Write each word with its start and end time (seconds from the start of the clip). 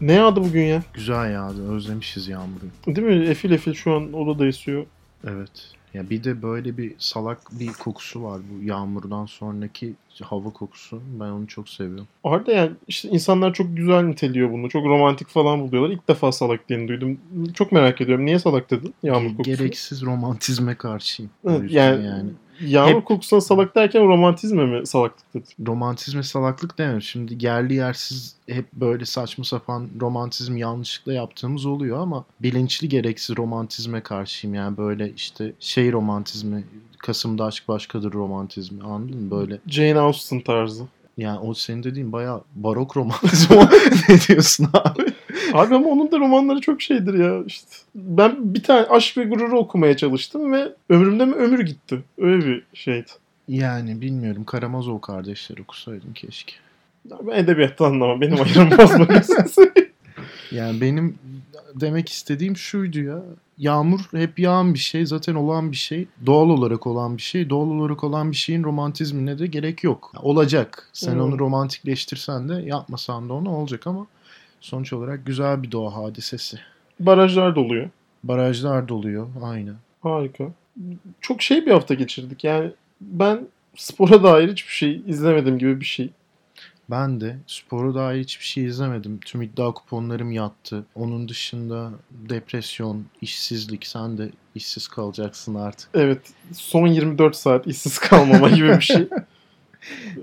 Ne 0.00 0.12
yağdı 0.12 0.44
bugün 0.44 0.62
ya? 0.62 0.82
Güzel 0.94 1.32
yağdı. 1.32 1.72
Özlemişiz 1.72 2.28
yağmuru. 2.28 2.64
Değil 2.86 3.06
mi? 3.06 3.26
Efil 3.26 3.50
efil 3.50 3.74
şu 3.74 3.94
an 3.94 4.12
odada 4.12 4.46
esiyor. 4.46 4.86
Evet. 5.24 5.50
Ya 5.94 6.10
bir 6.10 6.24
de 6.24 6.42
böyle 6.42 6.76
bir 6.76 6.94
salak 6.98 7.38
bir 7.52 7.72
kokusu 7.72 8.22
var 8.22 8.40
bu 8.50 8.64
yağmurdan 8.64 9.26
sonraki 9.26 9.94
hava 10.22 10.50
kokusu. 10.50 11.02
Ben 11.20 11.24
onu 11.24 11.46
çok 11.46 11.68
seviyorum. 11.68 12.06
Arada 12.24 12.52
yani 12.52 12.70
işte 12.88 13.08
insanlar 13.08 13.54
çok 13.54 13.76
güzel 13.76 14.02
niteliyor 14.02 14.52
bunu. 14.52 14.68
Çok 14.68 14.84
romantik 14.86 15.28
falan 15.28 15.60
buluyorlar. 15.60 15.90
İlk 15.90 16.08
defa 16.08 16.32
salak 16.32 16.68
diye 16.68 16.88
duydum. 16.88 17.18
Çok 17.54 17.72
merak 17.72 18.00
ediyorum. 18.00 18.26
Niye 18.26 18.38
salak 18.38 18.70
dedin? 18.70 18.94
Yağmur 19.02 19.30
kokusu. 19.36 19.56
Gereksiz 19.56 20.02
romantizme 20.02 20.74
karşıyım. 20.74 21.30
Evet, 21.48 21.70
yani, 21.72 22.06
yani. 22.06 22.30
Yağmur 22.66 22.94
Hep- 22.96 23.04
kokusuna 23.04 23.40
salak 23.40 23.74
derken 23.76 24.02
romantizme 24.08 24.66
mi 24.66 24.86
salaklık 24.86 25.34
dedin? 25.34 25.66
romantizme 25.66 26.22
salaklık 26.22 26.78
demem. 26.78 27.02
Şimdi 27.02 27.46
yerli 27.46 27.74
yersiz 27.74 28.34
hep 28.48 28.72
böyle 28.72 29.04
saçma 29.04 29.44
sapan 29.44 29.88
romantizm 30.00 30.56
yanlışlıkla 30.56 31.12
yaptığımız 31.12 31.66
oluyor 31.66 31.98
ama 31.98 32.24
bilinçli 32.40 32.88
gereksiz 32.88 33.36
romantizme 33.36 34.00
karşıyım. 34.00 34.54
Yani 34.54 34.76
böyle 34.76 35.12
işte 35.12 35.52
şey 35.60 35.92
romantizmi, 35.92 36.64
Kasım'da 36.98 37.44
aşk 37.44 37.68
başkadır 37.68 38.12
romantizmi 38.12 38.82
anladın 38.82 39.22
mı? 39.22 39.30
Böyle 39.30 39.58
Jane 39.66 39.98
Austen 39.98 40.40
tarzı. 40.40 40.84
Yani 41.20 41.38
o 41.38 41.54
senin 41.54 41.82
dediğin 41.82 42.12
bayağı 42.12 42.42
barok 42.54 42.96
romantizm. 42.96 43.54
ne 44.08 44.20
diyorsun 44.28 44.68
abi? 44.72 45.02
Abi 45.52 45.74
ama 45.74 45.88
onun 45.88 46.12
da 46.12 46.18
romanları 46.18 46.60
çok 46.60 46.82
şeydir 46.82 47.14
ya 47.14 47.42
işte. 47.46 47.76
Ben 47.94 48.54
bir 48.54 48.62
tane 48.62 48.86
Aşk 48.86 49.16
ve 49.16 49.24
Gurur'u 49.24 49.58
okumaya 49.58 49.96
çalıştım 49.96 50.52
ve 50.52 50.72
ömrümde 50.88 51.24
mi 51.24 51.34
ömür 51.34 51.60
gitti. 51.60 52.02
Öyle 52.18 52.46
bir 52.46 52.62
şeydi. 52.74 53.10
Yani 53.48 54.00
bilmiyorum 54.00 54.44
Karamazov 54.44 55.00
kardeşleri 55.00 55.62
okusaydım 55.62 56.12
keşke. 56.14 56.52
Ya 57.10 57.18
Ben 57.22 57.32
edebiyattan 57.32 57.84
anlamam. 57.84 58.20
Benim 58.20 58.40
ayrım 58.42 58.70
bozmak 58.70 59.10
Yani 60.50 60.80
benim 60.80 61.18
demek 61.74 62.08
istediğim 62.08 62.56
şuydu 62.56 63.00
ya. 63.00 63.22
Yağmur 63.58 64.00
hep 64.12 64.38
yağan 64.38 64.74
bir 64.74 64.78
şey, 64.78 65.06
zaten 65.06 65.34
olan 65.34 65.72
bir 65.72 65.76
şey. 65.76 66.06
Doğal 66.26 66.48
olarak 66.50 66.86
olan 66.86 67.16
bir 67.16 67.22
şey. 67.22 67.50
Doğal 67.50 67.66
olarak 67.70 68.04
olan 68.04 68.30
bir 68.30 68.36
şeyin 68.36 68.64
romantizmine 68.64 69.38
de 69.38 69.46
gerek 69.46 69.84
yok. 69.84 70.12
Olacak. 70.22 70.88
Sen 70.92 71.14
Hmm. 71.14 71.20
onu 71.20 71.38
romantikleştirsen 71.38 72.48
de 72.48 72.54
yapmasan 72.54 73.28
da 73.28 73.32
onu 73.34 73.50
olacak 73.50 73.86
ama 73.86 74.06
sonuç 74.60 74.92
olarak 74.92 75.26
güzel 75.26 75.62
bir 75.62 75.72
doğa 75.72 75.94
hadisesi. 75.94 76.58
Barajlar 77.00 77.56
doluyor. 77.56 77.90
Barajlar 78.24 78.88
doluyor. 78.88 79.26
Aynen. 79.42 79.74
Harika. 80.02 80.44
Çok 81.20 81.42
şey 81.42 81.66
bir 81.66 81.70
hafta 81.70 81.94
geçirdik. 81.94 82.44
Yani 82.44 82.70
ben 83.00 83.46
spora 83.76 84.22
dair 84.22 84.48
hiçbir 84.52 84.72
şey 84.72 85.02
izlemedim 85.06 85.58
gibi 85.58 85.80
bir 85.80 85.84
şey. 85.84 86.10
Ben 86.90 87.20
de 87.20 87.36
spora 87.46 87.94
dair 87.94 88.20
hiçbir 88.20 88.44
şey 88.44 88.64
izlemedim. 88.64 89.20
Tüm 89.20 89.42
iddia 89.42 89.74
kuponlarım 89.74 90.32
yattı. 90.32 90.84
Onun 90.94 91.28
dışında 91.28 91.90
depresyon, 92.10 93.04
işsizlik. 93.20 93.86
Sen 93.86 94.18
de 94.18 94.30
işsiz 94.54 94.88
kalacaksın 94.88 95.54
artık. 95.54 95.90
Evet. 95.94 96.20
Son 96.52 96.86
24 96.86 97.36
saat 97.36 97.66
işsiz 97.66 97.98
kalmama 97.98 98.50
gibi 98.50 98.68
bir 98.68 98.80
şey. 98.80 99.08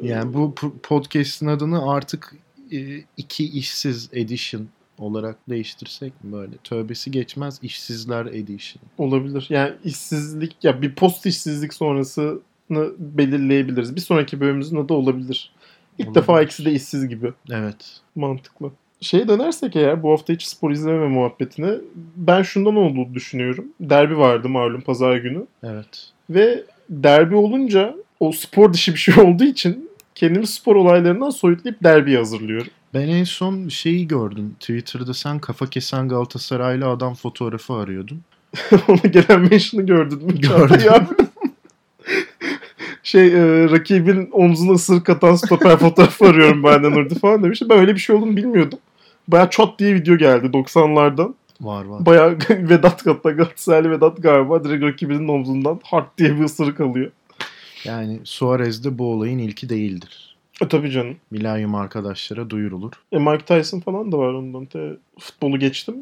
Yani 0.01 0.33
bu 0.33 0.55
podcast'in 0.83 1.47
adını 1.47 1.91
artık 1.91 2.35
e, 2.71 3.03
iki 3.17 3.45
işsiz 3.49 4.09
edition 4.13 4.67
olarak 4.97 5.49
değiştirsek 5.49 6.23
mi 6.23 6.31
böyle? 6.31 6.57
Tövbesi 6.63 7.11
geçmez 7.11 7.59
işsizler 7.61 8.25
edition. 8.25 8.83
Olabilir. 8.97 9.47
Yani 9.49 9.73
işsizlik 9.83 10.55
ya 10.63 10.81
bir 10.81 10.95
post 10.95 11.25
işsizlik 11.25 11.73
sonrasını 11.73 12.39
belirleyebiliriz. 12.99 13.95
Bir 13.95 14.01
sonraki 14.01 14.39
bölümümüzün 14.39 14.77
adı 14.77 14.93
olabilir. 14.93 15.51
İlk 15.97 16.15
defa 16.15 16.41
ikisi 16.41 16.65
de 16.65 16.71
işsiz 16.71 17.07
gibi. 17.07 17.33
Evet. 17.51 17.99
Mantıklı. 18.15 18.71
Şeye 19.01 19.27
dönersek 19.27 19.75
eğer 19.75 20.03
bu 20.03 20.11
hafta 20.11 20.33
hiç 20.33 20.43
spor 20.43 20.71
izleme 20.71 21.07
muhabbetine 21.07 21.71
ben 22.15 22.41
şundan 22.41 22.75
olduğunu 22.75 23.13
düşünüyorum. 23.13 23.65
Derbi 23.79 24.17
vardı 24.17 24.49
malum 24.49 24.81
pazar 24.81 25.17
günü. 25.17 25.45
Evet. 25.63 26.09
Ve 26.29 26.63
derbi 26.89 27.35
olunca 27.35 27.95
o 28.19 28.31
spor 28.31 28.73
dışı 28.73 28.93
bir 28.93 28.99
şey 28.99 29.23
olduğu 29.23 29.43
için 29.43 29.89
kendimi 30.15 30.47
spor 30.47 30.75
olaylarından 30.75 31.29
soyutlayıp 31.29 31.83
derbiye 31.83 32.17
hazırlıyorum. 32.17 32.71
Ben 32.93 33.07
en 33.07 33.23
son 33.23 33.67
şeyi 33.67 34.07
gördüm. 34.07 34.55
Twitter'da 34.59 35.13
sen 35.13 35.39
kafa 35.39 35.65
kesen 35.65 36.09
Galatasaraylı 36.09 36.87
adam 36.87 37.13
fotoğrafı 37.13 37.73
arıyordun. 37.73 38.21
Ona 38.87 39.11
gelen 39.11 39.41
mention'ı 39.41 39.85
gördün 39.85 40.25
mü? 40.25 40.39
Gördüm. 40.39 41.07
Şey 43.07 43.27
e, 43.27 43.69
rakibin 43.69 44.29
omzuna 44.31 44.71
ısırık 44.71 45.09
atan 45.09 45.35
stoper 45.35 45.77
fotoğrafı 45.79 46.25
arıyorum 46.25 46.63
ben 46.63 46.83
de 46.83 46.91
Nurdi 46.91 47.19
falan 47.19 47.43
demiş. 47.43 47.61
Ben 47.69 47.79
öyle 47.79 47.95
bir 47.95 47.99
şey 47.99 48.15
olduğunu 48.15 48.37
bilmiyordum. 48.37 48.79
Baya 49.27 49.49
çat 49.49 49.79
diye 49.79 49.95
video 49.95 50.17
geldi 50.17 50.45
90'lardan. 50.45 51.33
Var 51.61 51.85
var. 51.85 52.05
Baya 52.05 52.35
Vedat 52.49 53.05
hatta 53.05 53.31
Galatasaraylı 53.31 53.91
Vedat 53.91 54.21
galiba 54.23 54.63
direkt 54.63 54.83
rakibinin 54.83 55.27
omzundan 55.27 55.79
hard 55.83 56.17
diye 56.17 56.39
bir 56.39 56.43
ısırık 56.43 56.81
alıyor. 56.81 57.11
Yani 57.83 58.19
Suarez 58.23 58.83
de 58.83 58.97
bu 58.97 59.11
olayın 59.11 59.39
ilki 59.39 59.69
değildir. 59.69 60.36
E 60.61 60.67
tabii 60.67 60.91
canım. 60.91 61.15
Milenyum 61.31 61.75
arkadaşlara 61.75 62.49
duyurulur. 62.49 62.91
E 63.11 63.17
Mike 63.17 63.45
Tyson 63.45 63.79
falan 63.79 64.11
da 64.11 64.17
var 64.17 64.33
ondan. 64.33 64.65
Te, 64.65 64.97
futbolu 65.19 65.59
geçtim. 65.59 65.95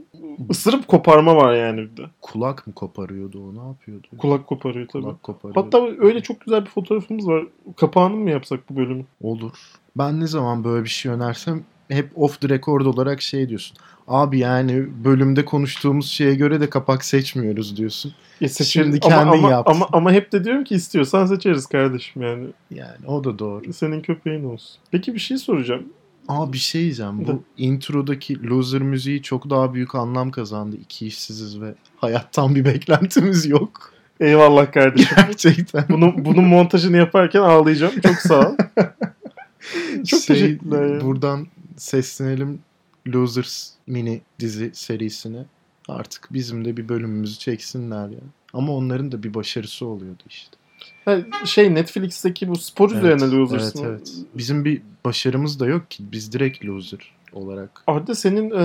Isırıp 0.49 0.87
koparma 0.87 1.35
var 1.35 1.53
yani 1.53 1.77
bir 1.81 1.97
de. 1.97 2.05
Kulak 2.21 2.67
mı 2.67 2.73
koparıyordu 2.73 3.39
o? 3.49 3.63
Ne 3.63 3.67
yapıyordu? 3.67 4.07
Kulak 4.17 4.47
koparıyor 4.47 4.87
tabii. 4.87 5.03
Kulak 5.03 5.23
koparıyordu. 5.23 5.61
Hatta 5.65 5.87
öyle 5.99 6.21
çok 6.23 6.41
güzel 6.41 6.61
bir 6.65 6.69
fotoğrafımız 6.69 7.27
var. 7.27 7.43
Kapağını 7.77 8.15
mı 8.15 8.29
yapsak 8.29 8.69
bu 8.69 8.75
bölümü? 8.75 9.05
Olur. 9.21 9.51
Ben 9.97 10.19
ne 10.19 10.27
zaman 10.27 10.63
böyle 10.63 10.83
bir 10.83 10.89
şey 10.89 11.11
önersem 11.11 11.63
hep 11.89 12.09
off 12.15 12.41
the 12.41 12.49
record 12.49 12.85
olarak 12.85 13.21
şey 13.21 13.49
diyorsun. 13.49 13.77
Abi 14.07 14.39
yani 14.39 14.85
bölümde 15.03 15.45
konuştuğumuz 15.45 16.09
şeye 16.09 16.35
göre 16.35 16.61
de 16.61 16.69
kapak 16.69 17.05
seçmiyoruz 17.05 17.77
diyorsun. 17.77 18.13
Ya 18.41 18.49
seçeriz. 18.49 18.71
Şimdi 18.71 18.99
ama, 19.03 19.15
kendin 19.15 19.43
ama, 19.43 19.51
yaptın. 19.51 19.73
ama, 19.73 19.87
ama 19.91 20.11
hep 20.11 20.31
de 20.31 20.43
diyorum 20.43 20.63
ki 20.63 20.75
istiyorsan 20.75 21.25
seçeriz 21.25 21.65
kardeşim 21.65 22.21
yani. 22.21 22.47
Yani 22.71 23.07
o 23.07 23.23
da 23.23 23.39
doğru. 23.39 23.73
Senin 23.73 24.01
köpeğin 24.01 24.43
olsun. 24.43 24.77
Peki 24.91 25.13
bir 25.13 25.19
şey 25.19 25.37
soracağım. 25.37 25.83
Aa 26.27 26.53
bir 26.53 26.57
şey 26.57 26.81
diyeceğim. 26.81 27.27
Bu 27.27 27.43
introdaki 27.57 28.43
loser 28.43 28.81
müziği 28.81 29.21
çok 29.21 29.49
daha 29.49 29.73
büyük 29.73 29.95
anlam 29.95 30.31
kazandı. 30.31 30.75
İki 30.81 31.07
işsiziz 31.07 31.61
ve 31.61 31.75
hayattan 31.97 32.55
bir 32.55 32.65
beklentimiz 32.65 33.45
yok. 33.45 33.91
Eyvallah 34.19 34.71
kardeşim. 34.71 35.17
Gerçekten. 35.27 35.85
Bunun, 35.89 36.25
bunun 36.25 36.43
montajını 36.43 36.97
yaparken 36.97 37.41
ağlayacağım. 37.41 37.93
Çok 38.01 38.15
sağ 38.15 38.49
ol. 38.49 38.55
Çok 40.05 40.21
Şey, 40.21 40.35
teşekkürler 40.35 40.95
ya. 40.95 41.01
Buradan 41.01 41.47
seslenelim 41.77 42.59
Losers 43.07 43.69
mini 43.87 44.21
dizi 44.39 44.71
serisine. 44.73 45.45
Artık 45.87 46.27
bizim 46.33 46.65
de 46.65 46.77
bir 46.77 46.89
bölümümüzü 46.89 47.39
çeksinler 47.39 48.09
ya. 48.09 48.19
Ama 48.53 48.73
onların 48.73 49.11
da 49.11 49.23
bir 49.23 49.33
başarısı 49.33 49.85
oluyordu 49.85 50.23
işte. 50.29 50.57
Şey 51.45 51.75
Netflix'teki 51.75 52.47
bu 52.47 52.55
spor 52.55 52.89
üzerine 52.91 53.23
evet, 53.23 53.33
Losers'ın. 53.33 53.83
evet, 53.83 54.01
evet. 54.01 54.25
Bizim 54.35 54.65
bir 54.65 54.81
başarımız 55.05 55.59
da 55.59 55.65
yok 55.65 55.91
ki. 55.91 56.03
Biz 56.11 56.31
direkt 56.31 56.65
loser 56.65 57.11
olarak. 57.33 57.83
Arda 57.87 58.15
senin 58.15 58.51
e, 58.51 58.63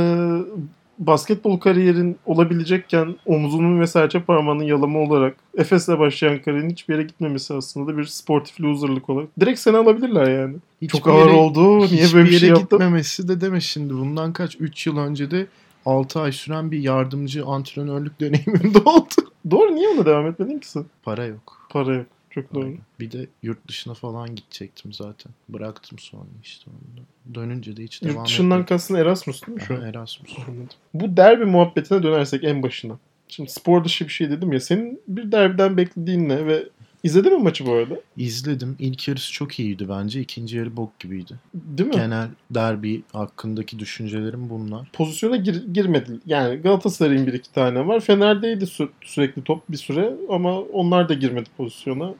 basketbol 1.00 1.58
kariyerin 1.58 2.16
olabilecekken 2.26 3.16
omzunun 3.26 3.80
ve 3.80 3.86
serçe 3.86 4.20
parmağının 4.22 4.62
yalama 4.64 4.98
olarak 4.98 5.36
Efes'le 5.58 5.88
başlayan 5.88 6.42
kariyerin 6.42 6.70
hiçbir 6.70 6.94
yere 6.94 7.02
gitmemesi 7.02 7.54
aslında 7.54 7.92
da 7.92 7.98
bir 7.98 8.04
sportif 8.04 8.60
loserlık 8.60 9.10
olarak. 9.10 9.28
Direkt 9.40 9.58
seni 9.60 9.76
alabilirler 9.76 10.38
yani. 10.40 10.56
Hiçbir 10.82 10.98
Çok 10.98 11.08
ağır 11.08 11.26
yere- 11.26 11.36
oldu. 11.36 11.78
Niye 11.86 12.06
böyle 12.14 12.28
bir 12.30 12.38
şey 12.38 12.48
yaptın? 12.48 12.64
gitmemesi 12.78 13.28
de 13.28 13.40
deme 13.40 13.60
şimdi. 13.60 13.94
Bundan 13.94 14.32
kaç? 14.32 14.56
3 14.60 14.86
yıl 14.86 14.96
önce 14.98 15.30
de 15.30 15.46
6 15.86 16.20
ay 16.20 16.32
süren 16.32 16.70
bir 16.70 16.78
yardımcı 16.78 17.44
antrenörlük 17.46 18.20
deneyimim 18.20 18.74
de 18.74 18.78
oldu. 18.84 19.14
Doğru 19.50 19.74
niye 19.74 19.88
ona 19.88 20.06
devam 20.06 20.26
etmedin 20.26 20.58
ki 20.58 20.68
sen? 20.68 20.84
Para 21.02 21.24
yok. 21.24 21.66
Para 21.70 21.94
yok. 21.94 22.06
Çok 22.30 22.54
doğru. 22.54 22.74
Bir 23.00 23.10
de 23.10 23.26
yurt 23.42 23.68
dışına 23.68 23.94
falan 23.94 24.34
gidecektim 24.34 24.92
zaten. 24.92 25.32
Bıraktım 25.48 25.98
sonra 25.98 26.24
işte 26.42 26.70
onu. 26.70 27.34
Dönünce 27.34 27.76
de 27.76 27.82
hiç 27.82 28.02
devam 28.02 28.16
Yurt 28.16 28.26
dışından 28.26 28.66
kastın 28.66 28.94
Erasmus 28.94 29.46
değil 29.46 29.58
mi 29.58 29.62
şu 29.62 29.74
an? 29.74 29.82
Erasmus. 29.82 30.38
Anladım. 30.38 30.68
Bu 30.94 31.16
derbi 31.16 31.44
muhabbetine 31.44 32.02
dönersek 32.02 32.44
en 32.44 32.62
başına. 32.62 32.98
Şimdi 33.28 33.50
spor 33.50 33.84
dışı 33.84 34.04
bir 34.04 34.12
şey 34.12 34.30
dedim 34.30 34.52
ya. 34.52 34.60
Senin 34.60 35.02
bir 35.08 35.32
derbiden 35.32 35.76
beklediğin 35.76 36.28
ne 36.28 36.46
ve 36.46 36.68
izledin 37.04 37.32
mi 37.36 37.42
maçı 37.42 37.66
bu 37.66 37.72
arada? 37.72 37.94
İzledim. 38.16 38.76
İlk 38.78 39.08
yarısı 39.08 39.32
çok 39.32 39.60
iyiydi 39.60 39.88
bence. 39.88 40.20
İkinci 40.20 40.56
yarı 40.56 40.76
bok 40.76 40.98
gibiydi. 41.00 41.34
Değil 41.54 41.88
mi? 41.88 41.94
Genel 41.94 42.28
derbi 42.50 43.02
hakkındaki 43.12 43.78
düşüncelerim 43.78 44.50
bunlar. 44.50 44.88
Pozisyona 44.92 45.36
gir, 45.36 45.66
girmedi. 45.74 46.12
Yani 46.26 46.56
Galatasaray'ın 46.56 47.26
bir 47.26 47.32
iki 47.32 47.52
tane 47.52 47.86
var. 47.86 48.00
Fener'deydi 48.00 48.64
sü- 48.64 48.88
sürekli 49.02 49.44
top 49.44 49.62
bir 49.68 49.76
süre 49.76 50.12
ama 50.28 50.60
onlar 50.60 51.08
da 51.08 51.14
girmedi 51.14 51.48
pozisyona. 51.56 52.14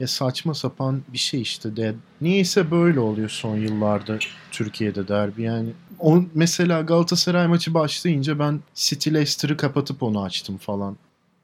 Ya 0.00 0.06
saçma 0.06 0.54
sapan 0.54 1.02
bir 1.12 1.18
şey 1.18 1.40
işte 1.42 1.76
de. 1.76 1.94
Niyeyse 2.20 2.70
böyle 2.70 3.00
oluyor 3.00 3.28
son 3.28 3.56
yıllarda 3.56 4.18
Türkiye'de 4.50 5.08
derbi. 5.08 5.42
Yani 5.42 5.68
o 5.98 6.22
mesela 6.34 6.80
Galatasaray 6.80 7.46
maçı 7.46 7.74
başlayınca 7.74 8.38
ben 8.38 8.60
City 8.74 9.10
Leicester'ı 9.14 9.56
kapatıp 9.56 10.02
onu 10.02 10.22
açtım 10.22 10.56
falan. 10.56 10.96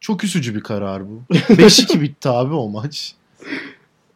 Çok 0.04 0.24
üzücü 0.24 0.54
bir 0.54 0.60
karar 0.60 1.02
bu. 1.08 1.22
5-2 1.34 2.00
bitti 2.00 2.28
abi 2.28 2.54
o 2.54 2.68
maç. 2.68 3.14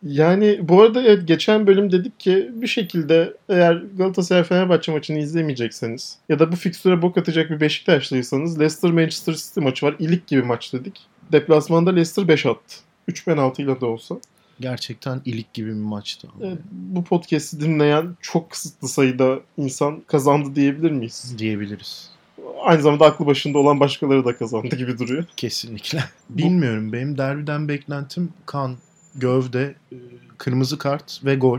Yani 0.02 0.58
bu 0.62 0.82
arada 0.82 1.02
evet, 1.02 1.29
geçen 1.29 1.67
bölüm 1.67 1.93
dedik 1.93 2.20
ki 2.20 2.50
bir 2.52 2.67
şekilde 2.67 3.37
eğer 3.49 3.75
Galatasaray 3.96 4.44
Fenerbahçe 4.44 4.93
maçını 4.93 5.19
izlemeyecekseniz 5.19 6.19
ya 6.29 6.38
da 6.38 6.52
bu 6.52 6.56
fikstüre 6.56 7.02
bok 7.02 7.19
atacak 7.19 7.50
bir 7.50 7.61
Beşiktaşlıysanız 7.61 8.58
Leicester 8.58 8.90
Manchester 8.90 9.35
City 9.35 9.61
maçı 9.61 9.87
var. 9.87 9.96
İlik 9.99 10.26
gibi 10.26 10.43
maç 10.43 10.73
dedik. 10.73 11.00
Deplasmanda 11.32 11.90
Leicester 11.90 12.29
5 12.29 12.46
attı. 12.46 12.76
3 13.08 13.25
penaltıyla 13.25 13.81
da 13.81 13.87
olsa. 13.87 14.14
Gerçekten 14.61 15.20
ilik 15.25 15.55
gibi 15.55 15.69
bir 15.69 15.81
maçtı. 15.81 16.29
Evet, 16.43 16.58
bu 16.73 17.05
podcast'i 17.05 17.61
dinleyen 17.61 18.17
çok 18.20 18.50
kısıtlı 18.50 18.88
sayıda 18.88 19.40
insan 19.56 20.00
kazandı 20.06 20.55
diyebilir 20.55 20.90
miyiz? 20.90 21.35
Diyebiliriz. 21.38 22.18
Aynı 22.61 22.83
zamanda 22.83 23.05
aklı 23.07 23.27
başında 23.27 23.59
olan 23.59 23.81
başkaları 23.81 24.25
da 24.25 24.37
kazandı 24.37 24.77
gibi 24.77 24.99
duruyor. 24.99 25.25
Kesinlikle. 25.37 26.05
Bilmiyorum 26.31 26.93
benim 26.93 27.19
derbiden 27.19 27.69
beklentim 27.69 28.29
kan, 28.47 28.77
gövde, 29.15 29.75
e, 29.93 29.97
kırmızı 30.39 30.79
kart 30.79 31.21
ve 31.25 31.35
gol. 31.35 31.59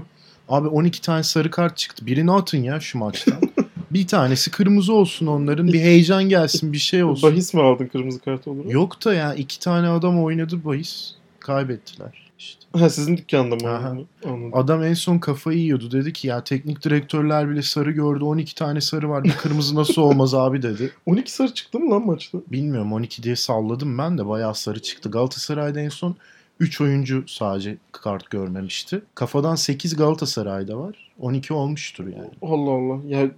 Abi 0.50 0.68
12 0.68 1.01
tane 1.01 1.24
sarı 1.24 1.51
kart 1.51 1.78
çıktı. 1.78 2.06
Birini 2.06 2.31
atın 2.31 2.63
ya 2.63 2.80
şu 2.80 2.98
maçtan. 2.98 3.40
bir 3.92 4.07
tanesi 4.07 4.51
kırmızı 4.51 4.94
olsun 4.94 5.28
onların. 5.28 5.68
Bir 5.68 5.80
heyecan 5.80 6.24
gelsin 6.24 6.74
bir 6.74 6.78
şey 6.78 7.04
olsun. 7.04 7.31
Bahis 7.31 7.54
mi 7.54 7.62
aldın 7.62 7.88
kırmızı 7.88 8.19
kart 8.19 8.48
olarak? 8.48 8.72
Yok 8.72 9.06
da 9.06 9.13
ya 9.13 9.34
iki 9.34 9.60
tane 9.60 9.88
adam 9.88 10.24
oynadı 10.24 10.66
bahis. 10.66 11.12
Kaybettiler. 11.40 12.28
İşte. 12.39 12.65
Ha, 12.74 12.89
sizin 12.89 13.18
dükkanda 13.18 13.56
mı? 13.56 13.69
Aha. 13.69 13.97
Anladım. 14.25 14.51
Adam 14.53 14.83
en 14.83 14.94
son 14.94 15.19
kafayı 15.19 15.57
yiyordu. 15.59 15.91
Dedi 15.91 16.13
ki 16.13 16.27
ya 16.27 16.44
teknik 16.44 16.83
direktörler 16.83 17.50
bile 17.50 17.62
sarı 17.62 17.91
gördü. 17.91 18.24
12 18.24 18.56
tane 18.56 18.81
sarı 18.81 19.09
var. 19.09 19.24
Bir 19.24 19.31
kırmızı 19.31 19.75
nasıl 19.75 20.01
olmaz 20.01 20.33
abi 20.33 20.62
dedi. 20.62 20.91
12 21.06 21.31
sarı 21.31 21.53
çıktı 21.53 21.80
mı 21.80 21.91
lan 21.91 22.06
maçta? 22.06 22.38
Bilmiyorum 22.51 22.94
12 22.94 23.24
diye 23.24 23.36
salladım 23.36 23.97
ben 23.97 24.18
de 24.18 24.27
bayağı 24.27 24.56
sarı 24.56 24.81
çıktı. 24.81 25.12
Galatasaray'da 25.12 25.80
en 25.80 25.89
son 25.89 26.15
3 26.59 26.81
oyuncu 26.81 27.23
sadece 27.27 27.77
kart 27.91 28.29
görmemişti. 28.29 29.01
Kafadan 29.15 29.56
8 29.56 29.95
Galatasaray'da 29.95 30.77
var. 30.79 31.11
12 31.19 31.53
olmuştur 31.53 32.07
yani. 32.07 32.29
Allah 32.41 32.71
Allah. 32.71 33.00
Ya 33.07 33.29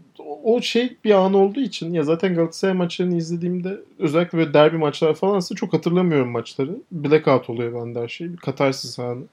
o 0.44 0.62
şey 0.62 0.97
bir 1.03 1.12
an 1.12 1.33
olduğu 1.33 1.59
için 1.59 1.94
ya 1.94 2.03
zaten 2.03 2.35
Galatasaray 2.35 2.73
maçlarını 2.73 3.18
izlediğimde 3.18 3.79
özellikle 4.00 4.38
böyle 4.38 4.53
derbi 4.53 4.77
maçlar 4.77 5.13
falansa 5.13 5.56
çok 5.56 5.73
hatırlamıyorum 5.73 6.29
maçları. 6.29 6.77
Blackout 6.91 7.50
oluyor 7.50 7.81
bende 7.81 8.00
her 8.00 8.07
şey. 8.07 8.31
Bir 8.33 8.38
katarsis 8.38 9.00
anı. 9.00 9.24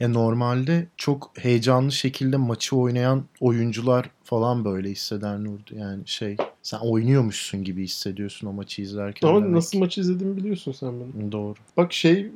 Ya 0.00 0.08
normalde 0.08 0.86
çok 0.96 1.30
heyecanlı 1.38 1.92
şekilde 1.92 2.36
maçı 2.36 2.76
oynayan 2.76 3.22
oyuncular 3.40 4.10
falan 4.32 4.64
böyle 4.64 4.90
hisseder 4.90 5.44
Nurdu. 5.44 5.70
Yani 5.76 6.02
şey 6.06 6.36
sen 6.62 6.78
oynuyormuşsun 6.78 7.64
gibi 7.64 7.84
hissediyorsun 7.84 8.46
o 8.46 8.52
maçı 8.52 8.82
izlerken. 8.82 9.28
Ama 9.28 9.40
demek 9.40 9.54
nasıl 9.54 9.78
maçı 9.78 10.00
izlediğimi 10.00 10.36
biliyorsun 10.36 10.72
sen 10.72 11.00
benim. 11.00 11.32
Doğru. 11.32 11.54
Bak 11.76 11.92
şey 11.92 12.30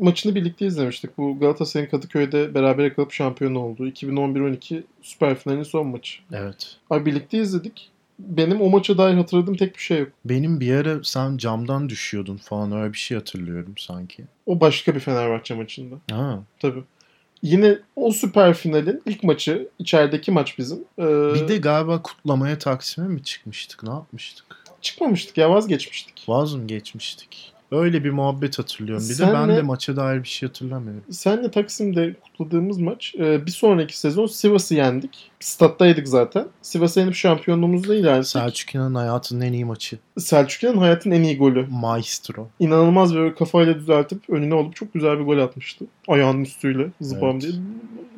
maçını 0.00 0.34
birlikte 0.34 0.66
izlemiştik. 0.66 1.18
Bu 1.18 1.38
Galatasaray'ın 1.38 1.90
Kadıköy'de 1.90 2.54
beraber 2.54 2.94
kalıp 2.94 3.12
şampiyon 3.12 3.54
olduğu 3.54 3.88
2011-12 3.88 4.82
Süper 5.02 5.34
Final'in 5.34 5.62
son 5.62 5.86
maçı. 5.86 6.18
Evet. 6.32 6.76
Abi 6.90 7.06
birlikte 7.06 7.38
izledik. 7.38 7.90
Benim 8.18 8.60
o 8.60 8.70
maça 8.70 8.98
dair 8.98 9.14
hatırladığım 9.14 9.56
tek 9.56 9.74
bir 9.74 9.80
şey 9.80 9.98
yok. 9.98 10.08
Benim 10.24 10.60
bir 10.60 10.74
ara 10.74 11.04
sen 11.04 11.36
camdan 11.36 11.88
düşüyordun 11.88 12.36
falan 12.36 12.72
öyle 12.72 12.92
bir 12.92 12.98
şey 12.98 13.18
hatırlıyorum 13.18 13.74
sanki. 13.78 14.24
O 14.46 14.60
başka 14.60 14.94
bir 14.94 15.00
Fenerbahçe 15.00 15.54
maçında. 15.54 15.94
Ha. 16.10 16.42
Tabii. 16.58 16.82
Yine 17.42 17.78
o 17.96 18.12
süper 18.12 18.54
finalin 18.54 19.02
ilk 19.06 19.24
maçı, 19.24 19.68
içerideki 19.78 20.30
maç 20.30 20.58
bizim. 20.58 20.78
Ee, 20.98 21.02
Bir 21.34 21.48
de 21.48 21.56
galiba 21.56 22.02
kutlamaya 22.02 22.58
Taksim'e 22.58 23.08
mi 23.08 23.22
çıkmıştık? 23.22 23.82
Ne 23.82 23.90
yapmıştık? 23.90 24.44
çıkmamıştık 24.80 25.38
ya 25.38 25.50
vazgeçmiştik. 25.50 26.24
Vaz 26.28 26.54
mı 26.54 26.66
geçmiştik? 26.66 27.52
Öyle 27.72 28.04
bir 28.04 28.10
muhabbet 28.10 28.58
hatırlıyorum. 28.58 29.04
Bir 29.04 29.08
de 29.08 29.14
Senle- 29.14 29.34
ben 29.34 29.48
de 29.56 29.62
maça 29.62 29.96
dair 29.96 30.22
bir 30.22 30.28
şey 30.28 30.48
hatırlamıyorum. 30.48 31.02
Senle 31.10 31.50
Taksim'de 31.50 32.14
kutladığımız 32.14 32.78
maç 32.78 33.14
e, 33.18 33.46
bir 33.46 33.50
sonraki 33.50 33.98
sezon 33.98 34.26
Sivas'ı 34.26 34.74
yendik. 34.74 35.30
Stat'taydık 35.40 36.08
zaten. 36.08 36.46
Sivas'ı 36.62 37.00
yenip 37.00 37.14
şampiyonluğumuzla 37.14 37.94
ilan 37.94 38.18
ettik. 38.18 38.30
Selçuk 38.30 38.74
İnan 38.74 38.94
hayatının 38.94 39.40
en 39.40 39.52
iyi 39.52 39.64
maçı. 39.64 39.98
Selçuk'un 40.18 40.76
hayatın 40.76 41.10
en 41.10 41.22
iyi 41.22 41.38
golü. 41.38 41.66
Maestro. 41.70 42.48
İnanılmaz 42.60 43.14
böyle 43.14 43.34
kafayla 43.34 43.78
düzeltip 43.78 44.30
önüne 44.30 44.54
olup 44.54 44.76
çok 44.76 44.94
güzel 44.94 45.18
bir 45.18 45.24
gol 45.24 45.38
atmıştı. 45.38 45.84
Ayağının 46.08 46.42
üstüyle 46.44 46.86
zıbam 47.00 47.30
Evet. 47.30 47.42
diye. 47.42 47.52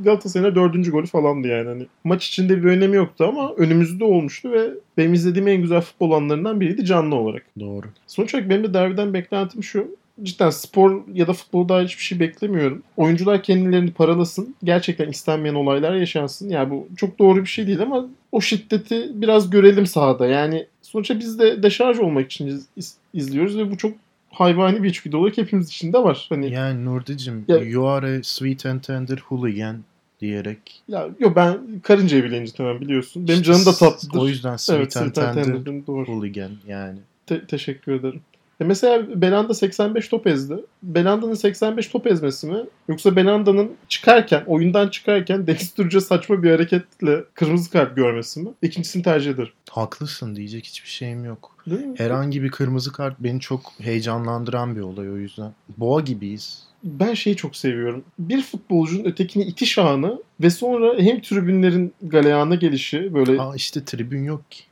Galatasaray'ın 0.01 0.55
dördüncü 0.55 0.91
golü 0.91 1.07
falandı 1.07 1.49
yani. 1.49 1.69
Hani 1.69 1.87
maç 2.05 2.29
içinde 2.29 2.63
bir 2.63 2.69
önemi 2.69 2.97
yoktu 2.97 3.25
ama 3.29 3.53
önümüzde 3.57 4.05
olmuştu 4.05 4.53
ve 4.53 4.71
benim 4.97 5.15
izlediğim 5.15 5.49
en 5.49 5.63
güzel 5.63 5.81
futbol 5.81 6.13
anlarından 6.13 6.61
biriydi 6.61 6.85
canlı 6.85 7.15
olarak. 7.15 7.43
Doğru. 7.61 7.87
Sonuç 8.07 8.35
olarak 8.35 8.51
benim 8.51 8.65
de 8.65 8.75
derbiden 8.75 9.15
beklentim 9.15 9.63
şu. 9.63 9.97
Cidden 10.23 10.51
spor 10.51 11.03
ya 11.15 11.27
da 11.27 11.33
futbol 11.33 11.69
dair 11.69 11.85
hiçbir 11.87 12.03
şey 12.03 12.21
beklemiyorum. 12.21 12.83
Oyuncular 12.97 13.43
kendilerini 13.43 13.91
paralasın. 13.93 14.55
Gerçekten 14.65 15.09
istenmeyen 15.09 15.55
olaylar 15.55 15.95
yaşansın. 15.95 16.49
Yani 16.49 16.71
bu 16.71 16.89
çok 16.97 17.19
doğru 17.19 17.41
bir 17.41 17.47
şey 17.49 17.67
değil 17.67 17.83
ama 17.83 18.07
o 18.33 18.41
şiddeti 18.41 19.09
biraz 19.15 19.51
görelim 19.51 19.87
sahada. 19.87 20.27
Yani 20.27 20.67
sonuçta 20.83 21.19
biz 21.19 21.39
de 21.39 21.63
deşarj 21.63 21.99
olmak 21.99 22.27
için 22.33 22.47
iz- 22.47 22.67
iz- 22.77 22.95
izliyoruz 23.15 23.59
ve 23.59 23.71
bu 23.71 23.77
çok 23.77 23.93
hayvani 24.31 24.83
bir 24.83 24.89
içgüdü 24.91 25.17
olarak 25.17 25.39
hepimiz 25.39 25.69
için 25.69 25.93
de 25.93 25.99
var. 25.99 26.27
Hani 26.29 26.53
ya, 26.53 26.61
Yani 26.67 26.85
Nurdi'cim 26.85 27.45
Ya- 27.49 27.57
you 27.57 27.87
are 27.89 28.19
a 28.19 28.23
sweet 28.23 28.67
and 28.67 28.81
tender 28.81 29.19
hooligan 29.19 29.77
diyerek. 30.21 30.83
yok 31.19 31.37
ben 31.37 31.59
karıncayı 31.83 32.25
bile 32.25 32.39
incitemem 32.41 32.81
biliyorsun. 32.81 33.29
Benim 33.29 33.43
canım 33.43 33.67
da 33.67 33.73
tatlıdır. 33.73 34.19
O 34.19 34.29
yüzden 34.29 34.57
sweet 34.57 34.79
evet, 34.81 34.97
and 34.97 35.07
Sweet 35.09 35.19
and 35.29 35.35
tender 35.35 35.45
Tender'ın 35.55 35.87
doğru. 35.87 36.07
hooligan 36.09 36.51
yani. 36.69 36.99
Te- 37.27 37.47
teşekkür 37.47 37.93
ederim. 37.93 38.21
E 38.61 38.65
mesela 38.65 39.21
Belanda 39.21 39.55
85 39.55 40.09
top 40.09 40.27
ezdi. 40.27 40.57
Belanda'nın 40.83 41.35
85 41.35 41.89
top 41.89 42.07
ezmesi 42.07 42.47
mi? 42.47 42.65
Yoksa 42.89 43.17
Belanda'nın 43.17 43.73
çıkarken, 43.89 44.43
oyundan 44.47 44.89
çıkarken 44.89 45.47
Deniz 45.47 45.75
Türkçe 45.75 46.01
saçma 46.01 46.43
bir 46.43 46.51
hareketle 46.51 47.25
kırmızı 47.35 47.71
kart 47.71 47.97
görmesi 47.97 48.41
mi? 48.41 48.51
İkincisini 48.63 49.03
tercih 49.03 49.31
ederim. 49.31 49.53
Haklısın 49.71 50.37
diyecek 50.37 50.65
hiçbir 50.67 50.89
şeyim 50.89 51.25
yok. 51.25 51.57
Herhangi 51.97 52.43
bir 52.43 52.51
kırmızı 52.51 52.93
kart 52.93 53.21
beni 53.21 53.41
çok 53.41 53.61
heyecanlandıran 53.79 54.77
bir 54.77 54.81
olay 54.81 55.11
o 55.11 55.17
yüzden. 55.17 55.53
Boğa 55.79 56.01
gibiyiz. 56.01 56.63
Ben 56.85 57.15
şeyi 57.15 57.37
çok 57.37 57.57
seviyorum. 57.57 58.05
Bir 58.19 58.43
futbolcunun 58.43 59.05
ötekini 59.05 59.45
itiş 59.45 59.79
anı 59.79 60.23
ve 60.41 60.51
sonra 60.51 60.99
hem 60.99 61.21
tribünlerin 61.21 61.95
galeyana 62.03 62.55
gelişi 62.55 63.15
böyle 63.15 63.41
Aa 63.41 63.57
işte 63.57 63.85
tribün 63.85 64.25
yok 64.25 64.51
ki. 64.51 64.63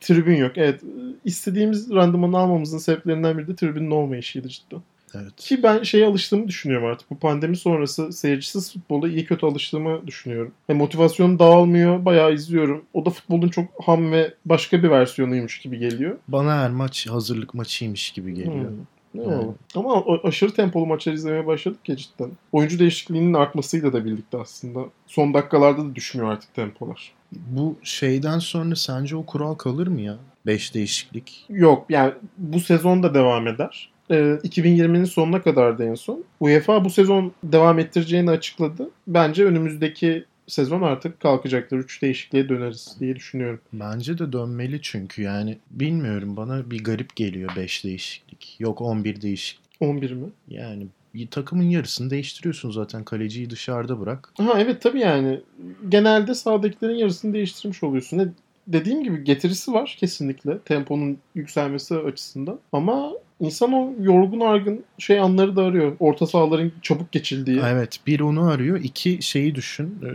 Tribün 0.00 0.36
yok. 0.36 0.52
Evet. 0.56 0.80
İstediğimiz 1.24 1.90
randımanı 1.90 2.38
almamızın 2.38 2.78
sebeplerinden 2.78 3.38
biri 3.38 3.48
de 3.48 3.56
tribünün 3.56 3.90
olmayışıydı 3.90 4.48
cidden. 4.48 4.82
Evet. 5.14 5.36
Ki 5.36 5.62
ben 5.62 5.82
şeye 5.82 6.06
alıştığımı 6.06 6.48
düşünüyorum 6.48 6.88
artık. 6.88 7.10
Bu 7.10 7.18
pandemi 7.18 7.56
sonrası 7.56 8.12
seyircisiz 8.12 8.72
futbola 8.72 9.08
iyi 9.08 9.24
kötü 9.24 9.46
alıştığımı 9.46 10.06
düşünüyorum. 10.06 10.52
Yani 10.68 10.78
motivasyonum 10.78 11.38
dağılmıyor. 11.38 12.04
Bayağı 12.04 12.34
izliyorum. 12.34 12.84
O 12.94 13.06
da 13.06 13.10
futbolun 13.10 13.48
çok 13.48 13.64
ham 13.84 14.12
ve 14.12 14.34
başka 14.44 14.82
bir 14.82 14.90
versiyonuymuş 14.90 15.58
gibi 15.58 15.78
geliyor. 15.78 16.18
Bana 16.28 16.62
her 16.62 16.70
maç 16.70 17.06
hazırlık 17.06 17.54
maçıymış 17.54 18.10
gibi 18.10 18.34
geliyor. 18.34 18.70
Hmm. 18.70 18.86
Ne 19.14 19.22
Yani. 19.22 19.52
Ama 19.74 20.04
aşırı 20.24 20.54
tempolu 20.54 20.86
maçlar 20.86 21.12
izlemeye 21.12 21.46
başladık 21.46 21.88
ya 21.88 21.96
cidden. 21.96 22.30
Oyuncu 22.52 22.78
değişikliğinin 22.78 23.34
artmasıyla 23.34 23.92
da 23.92 24.04
birlikte 24.04 24.38
aslında. 24.38 24.80
Son 25.06 25.34
dakikalarda 25.34 25.84
da 25.84 25.94
düşmüyor 25.94 26.32
artık 26.32 26.54
tempolar. 26.54 27.12
Bu 27.50 27.76
şeyden 27.82 28.38
sonra 28.38 28.76
sence 28.76 29.16
o 29.16 29.26
kural 29.26 29.54
kalır 29.54 29.86
mı 29.86 30.00
ya? 30.00 30.16
5 30.46 30.74
değişiklik. 30.74 31.44
Yok 31.48 31.86
yani 31.88 32.12
bu 32.38 32.60
sezon 32.60 33.02
da 33.02 33.14
devam 33.14 33.46
eder. 33.46 33.90
Ee, 34.10 34.14
2020'nin 34.44 35.04
sonuna 35.04 35.42
kadar 35.42 35.78
da 35.78 35.84
en 35.84 35.94
son. 35.94 36.24
UEFA 36.40 36.84
bu 36.84 36.90
sezon 36.90 37.32
devam 37.42 37.78
ettireceğini 37.78 38.30
açıkladı. 38.30 38.90
Bence 39.06 39.44
önümüzdeki 39.44 40.24
sezon 40.46 40.82
artık 40.82 41.20
kalkacaktır. 41.20 41.76
3 41.76 42.02
değişikliğe 42.02 42.48
döneriz 42.48 42.96
diye 43.00 43.16
düşünüyorum. 43.16 43.60
Bence 43.72 44.18
de 44.18 44.32
dönmeli 44.32 44.82
çünkü 44.82 45.22
yani 45.22 45.58
bilmiyorum 45.70 46.36
bana 46.36 46.70
bir 46.70 46.84
garip 46.84 47.16
geliyor 47.16 47.50
5 47.56 47.84
değişiklik. 47.84 48.56
Yok 48.58 48.80
11 48.80 49.20
değişiklik. 49.20 49.64
11 49.80 50.12
mi? 50.12 50.28
Yani 50.48 50.86
takımın 51.30 51.62
yarısını 51.64 52.10
değiştiriyorsun 52.10 52.70
zaten 52.70 53.04
kaleciyi 53.04 53.50
dışarıda 53.50 54.00
bırak. 54.00 54.32
Ha 54.36 54.52
evet 54.58 54.82
tabii 54.82 55.00
yani. 55.00 55.40
Genelde 55.88 56.34
sahadakilerin 56.34 56.94
yarısını 56.94 57.34
değiştirmiş 57.34 57.82
oluyorsun. 57.82 58.18
Ne- 58.18 58.28
Dediğim 58.66 59.04
gibi 59.04 59.24
getirisi 59.24 59.72
var 59.72 59.96
kesinlikle 60.00 60.58
temponun 60.58 61.18
yükselmesi 61.34 61.94
açısından. 61.94 62.58
Ama 62.72 63.12
insan 63.40 63.72
o 63.72 63.92
yorgun 64.00 64.40
argın 64.40 64.84
şey 64.98 65.20
anları 65.20 65.56
da 65.56 65.62
arıyor. 65.62 65.96
Orta 66.00 66.26
sahaların 66.26 66.72
çabuk 66.82 67.12
geçildiği. 67.12 67.60
Evet 67.66 67.98
bir 68.06 68.20
onu 68.20 68.44
arıyor. 68.44 68.80
iki 68.82 69.18
şeyi 69.22 69.54
düşün. 69.54 69.98
Ee, 70.02 70.08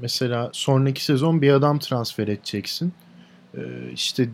mesela 0.00 0.50
sonraki 0.52 1.04
sezon 1.04 1.42
bir 1.42 1.50
adam 1.52 1.78
transfer 1.78 2.28
edeceksin. 2.28 2.92
Ee, 3.56 3.60
işte 3.94 4.28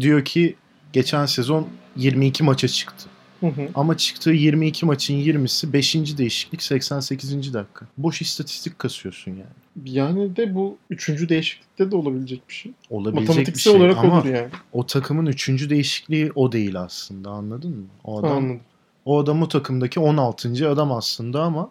diyor 0.00 0.24
ki 0.24 0.54
geçen 0.92 1.26
sezon 1.26 1.68
22 1.96 2.42
maça 2.44 2.68
çıktı. 2.68 3.08
Hı 3.40 3.46
hı. 3.46 3.68
Ama 3.74 3.96
çıktığı 3.96 4.30
22 4.30 4.86
maçın 4.86 5.14
20'si 5.14 5.72
5. 5.72 5.94
değişiklik 6.18 6.62
88. 6.62 7.54
dakika. 7.54 7.86
Boş 7.98 8.22
istatistik 8.22 8.78
kasıyorsun 8.78 9.30
yani. 9.30 9.94
Yani 9.96 10.36
de 10.36 10.54
bu 10.54 10.76
üçüncü 10.90 11.28
değişiklikte 11.28 11.90
de 11.90 11.96
olabilecek 11.96 12.48
bir 12.48 12.54
şey. 12.54 12.72
Olabilecek 12.90 13.28
Matematiksel 13.28 13.72
bir 13.74 13.78
şey 13.78 13.86
olarak 13.86 14.04
ama 14.04 14.20
olur 14.20 14.28
yani. 14.28 14.48
o 14.72 14.86
takımın 14.86 15.26
3. 15.26 15.70
değişikliği 15.70 16.32
o 16.34 16.52
değil 16.52 16.80
aslında 16.80 17.30
anladın 17.30 17.76
mı? 17.76 17.86
O 18.04 18.18
adam, 18.18 18.32
Anladım. 18.32 18.60
o 19.04 19.18
adam 19.18 19.42
o 19.42 19.48
takımdaki 19.48 20.00
16. 20.00 20.70
adam 20.70 20.92
aslında 20.92 21.42
ama 21.42 21.70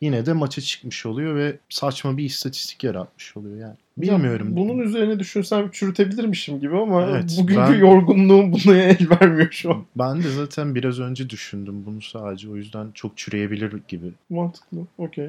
yine 0.00 0.26
de 0.26 0.32
maça 0.32 0.62
çıkmış 0.62 1.06
oluyor 1.06 1.36
ve 1.36 1.58
saçma 1.68 2.16
bir 2.16 2.24
istatistik 2.24 2.84
yaratmış 2.84 3.36
oluyor 3.36 3.58
yani. 3.58 3.76
Bilmiyorum. 3.96 4.48
Ya 4.50 4.56
bunun 4.56 4.78
üzerine 4.78 5.18
düşünsem 5.18 5.70
çürütebilirmişim 5.70 6.60
gibi 6.60 6.76
ama 6.78 7.02
Evet, 7.10 7.36
bugünkü 7.40 7.72
ben- 7.72 7.78
yorgunluğum 7.78 8.52
buna 8.52 8.76
el 8.76 9.10
vermiyor 9.10 9.48
şu 9.50 9.70
an. 9.70 9.84
Ben 9.96 10.22
de 10.22 10.30
zaten 10.30 10.74
biraz 10.74 11.00
önce 11.00 11.30
düşündüm 11.30 11.82
bunu 11.86 12.02
sadece. 12.02 12.50
O 12.50 12.56
yüzden 12.56 12.86
çok 12.94 13.16
çürüyebilir 13.16 13.74
gibi. 13.88 14.06
Mantıklı. 14.30 14.78
Okey. 14.98 15.28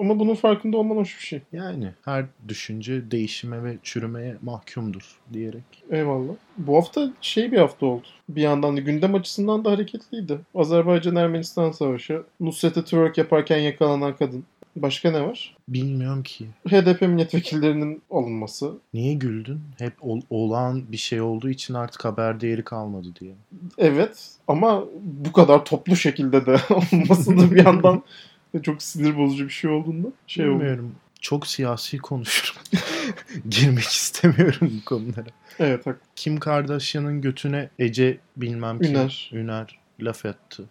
Ama 0.00 0.18
bunun 0.18 0.34
farkında 0.34 0.76
olman 0.76 0.96
hoş 0.96 1.18
bir 1.18 1.24
şey. 1.24 1.40
Yani 1.52 1.90
her 2.04 2.24
düşünce 2.48 3.10
değişime 3.10 3.64
ve 3.64 3.76
çürümeye 3.82 4.36
mahkumdur 4.42 5.16
diyerek. 5.32 5.62
Eyvallah. 5.90 6.32
Bu 6.58 6.76
hafta 6.76 7.12
şey 7.20 7.52
bir 7.52 7.58
hafta 7.58 7.86
oldu. 7.86 8.06
Bir 8.28 8.42
yandan 8.42 8.76
da 8.76 8.80
gündem 8.80 9.14
açısından 9.14 9.64
da 9.64 9.70
hareketliydi. 9.70 10.38
Azerbaycan-Ermenistan 10.54 11.70
savaşı, 11.70 12.22
Nusret'e 12.40 12.84
twerk 12.84 13.18
yaparken 13.18 13.58
yakalanan 13.58 14.16
kadın. 14.16 14.44
Başka 14.82 15.10
ne 15.10 15.20
var? 15.22 15.56
Bilmiyorum 15.68 16.22
ki. 16.22 16.46
HDP 16.68 17.02
milletvekillerinin 17.02 18.02
alınması. 18.10 18.72
Niye 18.94 19.14
güldün? 19.14 19.60
Hep 19.78 19.92
ol- 20.00 20.20
olağan 20.30 20.92
bir 20.92 20.96
şey 20.96 21.20
olduğu 21.20 21.48
için 21.50 21.74
artık 21.74 22.04
haber 22.04 22.40
değeri 22.40 22.64
kalmadı 22.64 23.08
diye. 23.20 23.34
Evet 23.78 24.28
ama 24.48 24.84
bu 25.02 25.32
kadar 25.32 25.64
toplu 25.64 25.96
şekilde 25.96 26.46
de 26.46 26.56
olması 26.70 27.36
da 27.38 27.50
bir 27.50 27.64
yandan 27.64 28.02
çok 28.62 28.82
sinir 28.82 29.16
bozucu 29.18 29.44
bir 29.44 29.50
şey 29.52 29.70
olduğunda 29.70 30.08
şey 30.26 30.48
oldu. 30.48 30.58
Bilmiyorum. 30.60 30.94
Çok 31.20 31.46
siyasi 31.46 31.98
konuşurum. 31.98 32.62
Girmek 33.50 33.84
istemiyorum 33.84 34.72
bu 34.80 34.84
konulara. 34.84 35.26
Evet 35.58 35.86
hak- 35.86 36.00
Kim 36.16 36.36
Kardashian'ın 36.40 37.20
götüne 37.20 37.68
Ece 37.78 38.18
bilmem 38.36 38.78
kim. 38.80 38.90
Üner. 38.90 39.30
Üner 39.32 39.78
laf 40.00 40.26
etti. 40.26 40.62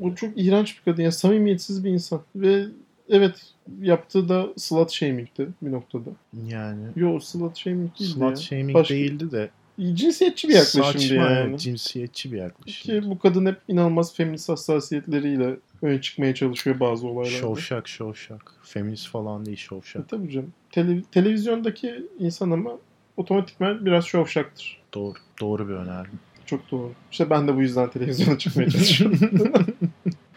O 0.00 0.14
çok 0.14 0.30
iğrenç 0.36 0.76
bir 0.78 0.92
kadın. 0.92 1.02
Yani 1.02 1.12
samimiyetsiz 1.12 1.84
bir 1.84 1.90
insan. 1.90 2.20
Ve 2.36 2.64
evet 3.08 3.42
yaptığı 3.80 4.28
da 4.28 4.46
slut 4.56 4.90
shaming'ti 4.92 5.48
bir 5.62 5.72
noktada. 5.72 6.10
Yani 6.48 6.82
Yo 6.96 7.20
slut 7.20 7.56
shaming 7.56 7.90
değildi 8.00 8.20
ya. 8.20 8.28
slut 8.36 8.38
shaming 8.38 8.74
Başka- 8.74 8.94
değildi 8.94 9.30
de 9.32 9.50
Cinsiyetçi 9.94 10.48
bir 10.48 10.54
yaklaşımdı 10.54 10.98
saçma 10.98 11.16
yani. 11.16 11.48
evet, 11.48 11.60
cinsiyetçi 11.60 12.32
bir 12.32 12.36
yaklaşım. 12.38 13.00
Ki 13.00 13.10
bu 13.10 13.18
kadın 13.18 13.46
hep 13.46 13.56
inanılmaz 13.68 14.14
feminist 14.14 14.48
hassasiyetleriyle 14.48 15.56
öne 15.82 16.00
çıkmaya 16.00 16.34
çalışıyor 16.34 16.80
bazı 16.80 17.06
olaylarda. 17.06 17.38
Şovşak 17.38 17.88
şovşak. 17.88 18.52
Feminist 18.62 19.08
falan 19.08 19.46
değil 19.46 19.56
E, 19.56 19.60
şovşak. 19.60 20.08
tabii 20.08 20.30
canım. 20.30 20.52
Tele- 20.72 21.02
televizyondaki 21.12 22.06
insan 22.18 22.50
ama 22.50 22.70
otomatikman 23.16 23.86
biraz 23.86 24.04
şovşaktır. 24.04 24.80
Doğru. 24.94 25.14
Doğru 25.40 25.68
bir 25.68 25.74
önerme. 25.74 26.08
Çok 26.46 26.70
doğru. 26.70 26.92
İşte 27.12 27.30
ben 27.30 27.48
de 27.48 27.56
bu 27.56 27.60
yüzden 27.62 27.90
televizyona 27.90 28.38
çıkmaya 28.38 28.70
çalışıyorum. 28.70 29.18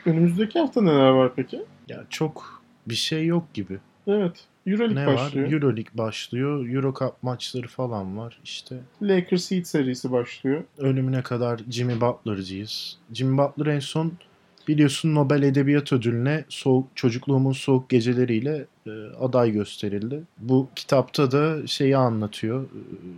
Önümüzdeki 0.06 0.60
hafta 0.60 0.82
neler 0.82 1.10
var 1.10 1.32
peki? 1.36 1.62
ya 1.88 2.06
çok 2.10 2.59
bir 2.90 2.96
şey 2.96 3.26
yok 3.26 3.54
gibi. 3.54 3.78
Evet. 4.08 4.46
Euroleague 4.68 5.04
Ne 5.04 5.08
başlıyor. 5.08 5.48
var? 5.48 5.52
Euroleague 5.54 5.98
başlıyor. 5.98 6.70
Euro 6.70 6.94
Cup 7.00 7.24
maçları 7.24 7.68
falan 7.68 8.18
var. 8.18 8.40
İşte 8.44 8.76
Lakers 9.02 9.52
Heat 9.52 9.68
serisi 9.68 10.12
başlıyor. 10.12 10.64
ölümüne 10.78 11.22
kadar 11.22 11.60
Jimmy 11.70 12.02
Butler'cıyız. 12.02 12.98
Jimmy 13.14 13.38
Butler 13.38 13.66
en 13.66 13.80
son 13.80 14.14
biliyorsun 14.68 15.16
Nobel 15.16 15.44
Edebiyat 15.44 15.94
Ödülü'ne 15.94 16.46
soğuk, 16.50 16.88
çocukluğumun 16.96 17.52
soğuk 17.52 17.90
geceleriyle 17.90 18.66
e, 18.88 18.92
aday 19.20 19.52
gösterildi. 19.52 20.24
Bu 20.38 20.68
kitapta 20.76 21.32
da 21.32 21.68
şeyi 21.68 21.98
anlatıyor. 21.98 22.64
E, 22.64 22.68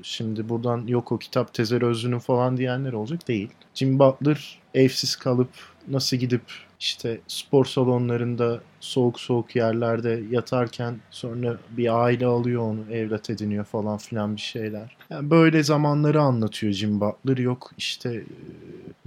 Şimdi 0.04 0.50
buradan 0.50 0.88
yok 0.88 1.12
o 1.12 1.18
kitap 1.18 1.54
Tezer 1.54 1.82
Özlü'nün 1.82 2.20
falan 2.20 2.58
diyenler 2.58 2.94
olacak 2.94 3.28
değil. 3.28 3.50
Jimmy 3.74 4.00
Butler 4.00 4.60
evsiz 4.74 5.16
kalıp 5.16 5.50
nasıl 5.88 6.18
gidip 6.18 6.42
işte 6.80 7.20
spor 7.28 7.66
salonlarında 7.66 8.62
soğuk 8.81 9.19
soğuk 9.19 9.55
yerlerde 9.55 10.23
yatarken 10.31 10.95
sonra 11.11 11.57
bir 11.69 12.03
aile 12.03 12.25
alıyor 12.25 12.61
onu 12.61 12.79
evlat 12.91 13.29
ediniyor 13.29 13.65
falan 13.65 13.97
filan 13.97 14.35
bir 14.35 14.41
şeyler. 14.41 14.97
Yani 15.09 15.29
böyle 15.29 15.63
zamanları 15.63 16.21
anlatıyor 16.21 16.73
Jim 16.73 17.01
Butler. 17.01 17.38
Yok 17.38 17.71
işte 17.77 18.23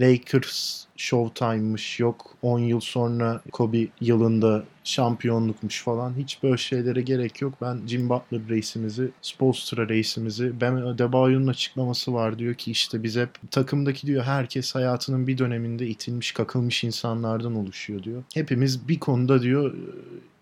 e, 0.00 0.04
Lakers 0.04 0.84
Showtime'mış 0.96 2.00
yok 2.00 2.30
10 2.42 2.58
yıl 2.58 2.80
sonra 2.80 3.40
Kobe 3.52 3.86
yılında 4.00 4.64
şampiyonlukmuş 4.84 5.82
falan. 5.82 6.14
Hiç 6.18 6.42
böyle 6.42 6.56
şeylere 6.56 7.02
gerek 7.02 7.40
yok. 7.40 7.54
Ben 7.62 7.80
Jim 7.86 8.08
Butler 8.08 8.48
reisimizi, 8.48 9.10
Spolstra 9.22 9.88
reisimizi, 9.88 10.60
Bam 10.60 10.76
Adebayo'nun 10.76 11.46
açıklaması 11.46 12.14
var. 12.14 12.38
Diyor 12.38 12.54
ki 12.54 12.70
işte 12.70 13.02
biz 13.02 13.16
hep 13.16 13.50
takımdaki 13.50 14.06
diyor 14.06 14.24
herkes 14.24 14.74
hayatının 14.74 15.26
bir 15.26 15.38
döneminde 15.38 15.86
itilmiş, 15.86 16.32
kakılmış 16.32 16.84
insanlardan 16.84 17.54
oluşuyor 17.54 18.02
diyor. 18.02 18.22
Hepimiz 18.34 18.88
bir 18.88 18.98
konuda 18.98 19.42
diyor 19.42 19.63
e, 19.66 19.72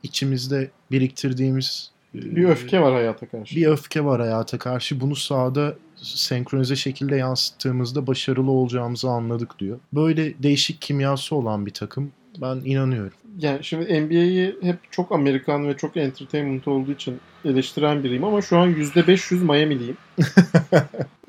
içimizde 0.02 0.70
biriktirdiğimiz 0.90 1.90
e, 2.14 2.36
Bir 2.36 2.44
öfke 2.44 2.80
var 2.80 2.92
hayata 2.92 3.26
karşı. 3.28 3.56
bir 3.56 3.66
öfke 3.66 4.04
var 4.04 4.20
hayata 4.20 4.58
karşı. 4.58 5.00
Bunu 5.00 5.16
sahada 5.16 5.74
senkronize 5.96 6.76
şekilde 6.76 7.16
yansıttığımızda 7.16 8.06
başarılı 8.06 8.50
olacağımızı 8.50 9.08
anladık 9.08 9.58
diyor. 9.58 9.78
Böyle 9.92 10.42
değişik 10.42 10.82
kimyası 10.82 11.36
olan 11.36 11.66
bir 11.66 11.74
takım. 11.74 12.12
Ben 12.40 12.56
inanıyorum. 12.64 13.12
Yani 13.38 13.64
şimdi 13.64 14.00
NBA'yi 14.00 14.56
hep 14.62 14.76
çok 14.90 15.12
Amerikan 15.12 15.68
ve 15.68 15.76
çok 15.76 15.96
entertainment 15.96 16.68
olduğu 16.68 16.92
için 16.92 17.20
eleştiren 17.44 18.04
biriyim 18.04 18.24
ama 18.24 18.42
şu 18.42 18.58
an 18.58 18.74
%500 18.74 19.34
Miami'liyim. 19.34 19.96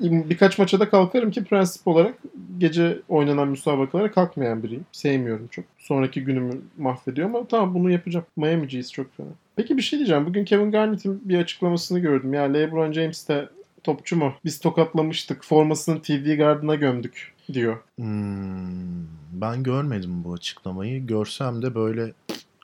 Birkaç 0.00 0.58
maça 0.58 0.80
da 0.80 0.90
kalkarım 0.90 1.30
ki 1.30 1.44
prensip 1.44 1.88
olarak 1.88 2.14
gece 2.58 2.98
oynanan 3.08 3.48
müsabakalara 3.48 4.10
kalkmayan 4.10 4.62
biriyim. 4.62 4.86
Sevmiyorum 4.92 5.48
çok. 5.50 5.64
Sonraki 5.78 6.24
günümü 6.24 6.60
mahvediyor 6.78 7.28
ama 7.28 7.46
tamam 7.46 7.74
bunu 7.74 7.90
yapacağım. 7.90 8.26
Miami'ciyiz 8.36 8.92
çok 8.92 9.16
fena. 9.16 9.28
Peki 9.56 9.76
bir 9.76 9.82
şey 9.82 9.98
diyeceğim. 9.98 10.26
Bugün 10.26 10.44
Kevin 10.44 10.70
Garnett'in 10.70 11.28
bir 11.28 11.38
açıklamasını 11.38 11.98
gördüm. 11.98 12.34
Ya 12.34 12.42
LeBron 12.42 12.92
James 12.92 13.28
de 13.28 13.48
topçu 13.84 14.16
mu? 14.16 14.34
Biz 14.44 14.60
tokatlamıştık. 14.60 15.44
Formasını 15.44 16.02
TD 16.02 16.36
Garden'a 16.36 16.74
gömdük 16.74 17.33
diyor. 17.52 17.76
Hmm, 17.96 19.06
ben 19.32 19.62
görmedim 19.62 20.24
bu 20.24 20.32
açıklamayı. 20.32 21.06
Görsem 21.06 21.62
de 21.62 21.74
böyle 21.74 22.12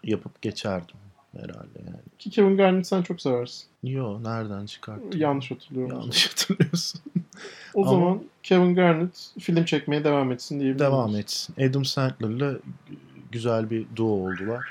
yapıp 0.04 0.42
geçerdim 0.42 0.96
herhalde 1.36 1.78
yani. 1.86 1.96
Ki 2.18 2.30
Kevin 2.30 2.56
Garnett 2.56 2.86
sen 2.86 3.02
çok 3.02 3.20
seversin. 3.20 3.64
Yo 3.84 4.22
nereden 4.22 4.66
çıkarttın? 4.66 5.18
Yanlış 5.18 5.50
hatırlıyorum. 5.50 5.96
Yanlış 6.00 6.30
hatırlıyorsun. 6.30 7.00
O 7.74 7.80
Ama- 7.82 7.90
zaman 7.90 8.22
Kevin 8.42 8.74
Garnett 8.74 9.30
film 9.38 9.64
çekmeye 9.64 10.04
devam 10.04 10.32
etsin 10.32 10.54
diyebiliriz. 10.60 10.80
Devam 10.80 11.16
etsin. 11.16 11.54
Adam 11.68 11.84
Sandler'la 11.84 12.54
güzel 13.32 13.70
bir 13.70 13.86
duo 13.96 14.06
oldular. 14.08 14.64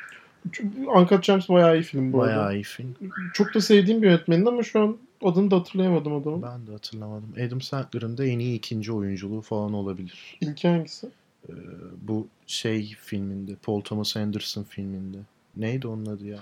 Uncut 0.96 1.24
Gems 1.24 1.50
bayağı 1.50 1.78
iyi 1.80 1.84
film 1.84 2.14
bu 2.14 2.24
arada. 2.24 2.36
Bayağı 2.38 2.56
iyi 2.56 2.64
film. 2.64 2.96
Çok 3.34 3.54
da 3.54 3.62
sevdiğim 3.62 4.02
bir 4.02 4.08
yönetmenin 4.08 4.46
ama 4.46 4.64
şu 4.64 4.82
an 4.82 4.98
adını 5.24 5.52
da 5.52 5.56
hatırlayamadım 5.56 6.16
adamın. 6.16 6.42
Ben 6.42 6.68
de 6.68 6.72
hatırlamadım. 6.72 7.34
Adam 7.48 7.62
Sandler'ın 7.62 8.18
da 8.18 8.26
en 8.26 8.40
iyi 8.40 8.58
ikinci 8.58 8.92
oyunculuğu 8.92 9.42
falan 9.42 9.74
olabilir. 9.74 10.38
İlki 10.42 10.68
hangisi? 10.68 11.08
Ee, 11.50 11.54
bu 12.02 12.28
şey 12.48 12.96
filminde, 13.02 13.56
Paul 13.64 13.82
Thomas 13.82 14.18
Anderson 14.18 14.64
filminde. 14.64 15.18
Neydi 15.58 15.88
onun 15.88 16.06
adı 16.06 16.26
ya? 16.26 16.40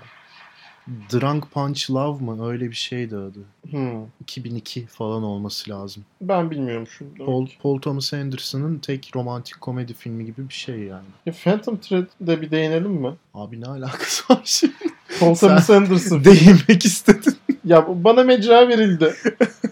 Drunk 1.13 1.51
Punch 1.51 1.91
Love 1.91 2.23
mı? 2.23 2.47
Öyle 2.49 2.69
bir 2.69 2.75
şeydi 2.75 3.15
adı. 3.15 3.39
Hmm. 3.69 4.05
2002 4.21 4.85
falan 4.85 5.23
olması 5.23 5.69
lazım. 5.71 6.05
Ben 6.21 6.51
bilmiyorum 6.51 6.87
şu. 6.87 7.05
demek 7.05 7.25
Paul. 7.25 7.47
Paul 7.63 7.79
Thomas 7.81 8.13
Anderson'ın 8.13 8.79
tek 8.79 9.11
romantik 9.15 9.61
komedi 9.61 9.93
filmi 9.93 10.25
gibi 10.25 10.49
bir 10.49 10.53
şey 10.53 10.79
yani. 10.79 11.05
Ya 11.25 11.33
Phantom 11.43 11.77
Thread'de 11.77 12.41
bir 12.41 12.51
değinelim 12.51 12.91
mi? 12.91 13.13
Abi 13.33 13.61
ne 13.61 13.65
alakası 13.65 14.33
var 14.33 14.41
şimdi? 14.43 14.73
Paul 15.19 15.35
Thomas 15.35 15.69
Anderson. 15.69 16.23
Değinmek 16.25 16.85
istedim. 16.85 17.35
Ya 17.67 17.87
bana 18.03 18.23
mecra 18.23 18.67
verildi. 18.67 19.13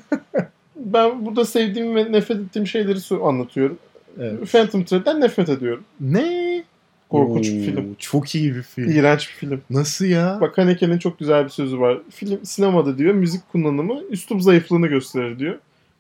ben 0.76 1.26
burada 1.26 1.46
sevdiğim 1.46 1.96
ve 1.96 2.12
nefret 2.12 2.40
ettiğim 2.40 2.68
şeyleri 2.68 3.24
anlatıyorum. 3.24 3.78
Evet. 4.20 4.52
Phantom 4.52 4.84
Thread'den 4.84 5.22
nefret 5.22 5.50
ediyorum. 5.50 5.84
Ne? 6.00 6.64
Korkunç 7.10 7.52
bir 7.52 7.64
film. 7.64 7.96
Çok 8.00 8.36
iyi 8.36 8.56
bir 8.56 8.62
film. 8.62 8.92
İğrenç 8.92 9.30
bir 9.30 9.34
film. 9.34 9.62
Nasıl 9.70 10.06
ya? 10.06 10.38
Bak 10.42 10.58
Haneke'nin 10.58 10.98
çok 10.98 11.20
güzel 11.20 11.44
bir 11.44 11.50
sözü 11.50 11.80
var. 11.80 11.98
Film 12.10 12.46
sinemada 12.46 12.98
diyor 12.98 13.14
müzik 13.14 13.52
kullanımı 13.52 14.02
üslup 14.10 14.42
zayıflığını 14.42 14.88
gösterir 14.88 15.40
diyor. 15.40 15.58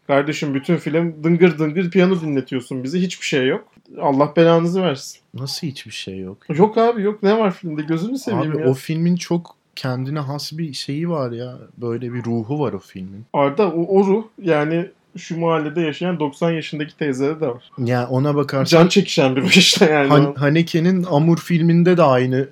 Kardeşim 0.07 0.53
bütün 0.53 0.77
film 0.77 1.23
dıngır 1.23 1.59
dıngır 1.59 1.91
piyano 1.91 2.21
dinletiyorsun 2.21 2.83
bize. 2.83 2.99
Hiçbir 2.99 3.25
şey 3.25 3.47
yok. 3.47 3.67
Allah 4.01 4.33
belanızı 4.35 4.81
versin. 4.83 5.19
Nasıl 5.33 5.67
hiçbir 5.67 5.91
şey 5.91 6.19
yok? 6.19 6.37
Yok 6.49 6.77
abi 6.77 7.01
yok. 7.01 7.23
Ne 7.23 7.37
var 7.37 7.51
filmde? 7.51 7.81
Gözünü 7.81 8.17
seveyim 8.17 8.51
Abi 8.51 8.61
ya. 8.61 8.67
o 8.67 8.73
filmin 8.73 9.15
çok 9.15 9.55
kendine 9.75 10.19
has 10.19 10.57
bir 10.57 10.73
şeyi 10.73 11.09
var 11.09 11.31
ya. 11.31 11.57
Böyle 11.77 12.13
bir 12.13 12.23
ruhu 12.23 12.59
var 12.59 12.73
o 12.73 12.79
filmin. 12.79 13.25
Arda 13.33 13.67
o, 13.71 13.99
o 13.99 14.05
ruh 14.07 14.23
yani 14.41 14.89
şu 15.17 15.39
mahallede 15.39 15.81
yaşayan 15.81 16.19
90 16.19 16.51
yaşındaki 16.51 16.97
teyzede 16.97 17.41
de 17.41 17.47
var. 17.47 17.71
Ya 17.77 18.07
ona 18.07 18.35
bakarsan 18.35 18.79
Can 18.81 18.87
çekişen 18.87 19.35
bir 19.35 19.41
ruh 19.41 19.57
işte 19.57 19.85
yani. 19.85 20.07
Han- 20.09 20.33
Haneke'nin 20.35 21.03
Amur 21.03 21.37
filminde 21.37 21.97
de 21.97 22.03
aynı 22.03 22.47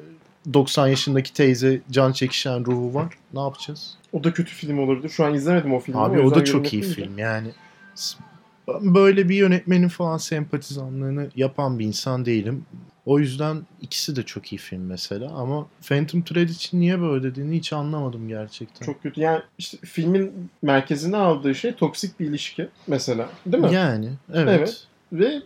90 0.54 0.88
yaşındaki 0.88 1.34
teyze 1.34 1.82
can 1.92 2.12
çekişen 2.12 2.66
ruhu 2.66 2.94
var. 2.94 3.14
Ne 3.34 3.40
yapacağız? 3.40 3.98
O 4.14 4.24
da 4.24 4.34
kötü 4.34 4.52
film 4.52 4.80
olurdu. 4.80 5.10
Şu 5.10 5.26
an 5.26 5.34
izlemedim 5.34 5.74
o 5.74 5.80
filmi. 5.80 6.00
Abi 6.00 6.20
o 6.20 6.24
yüzden 6.24 6.40
da 6.40 6.44
çok 6.46 6.74
iyi 6.74 6.82
film 6.82 7.18
yani. 7.18 7.48
Ben 8.68 8.96
böyle 8.96 9.30
bir 9.30 9.36
yönetmenin 9.36 9.88
falan 9.88 10.18
sempatizanlığını 10.18 11.30
yapan 11.36 11.80
bir 11.80 11.86
insan 11.86 12.26
değilim. 12.26 12.66
O 13.06 13.20
yüzden 13.20 13.62
ikisi 13.82 14.16
de 14.16 14.24
çok 14.24 14.54
iyi 14.54 14.58
film 14.58 14.86
mesela 14.86 15.32
ama 15.36 15.68
Phantom 15.88 16.22
Thread 16.22 16.50
için 16.50 16.80
niye 16.80 17.02
böyle 17.02 17.24
dediğini 17.24 17.58
hiç 17.58 17.74
anlamadım 17.74 18.28
gerçekten. 18.28 18.86
Çok 18.86 19.04
kötü. 19.04 19.22
Yani 19.22 19.42
işte 19.58 19.78
filmin 19.78 20.50
merkezine 20.62 21.18
aldığı 21.18 21.56
şey 21.56 21.74
toksik 21.74 22.20
bir 22.20 22.26
ilişki 22.26 22.68
mesela. 22.88 23.30
Değil 23.46 23.64
mi? 23.64 23.74
Yani 23.74 24.10
evet. 24.34 24.60
Evet. 24.60 24.88
Ve 25.14 25.42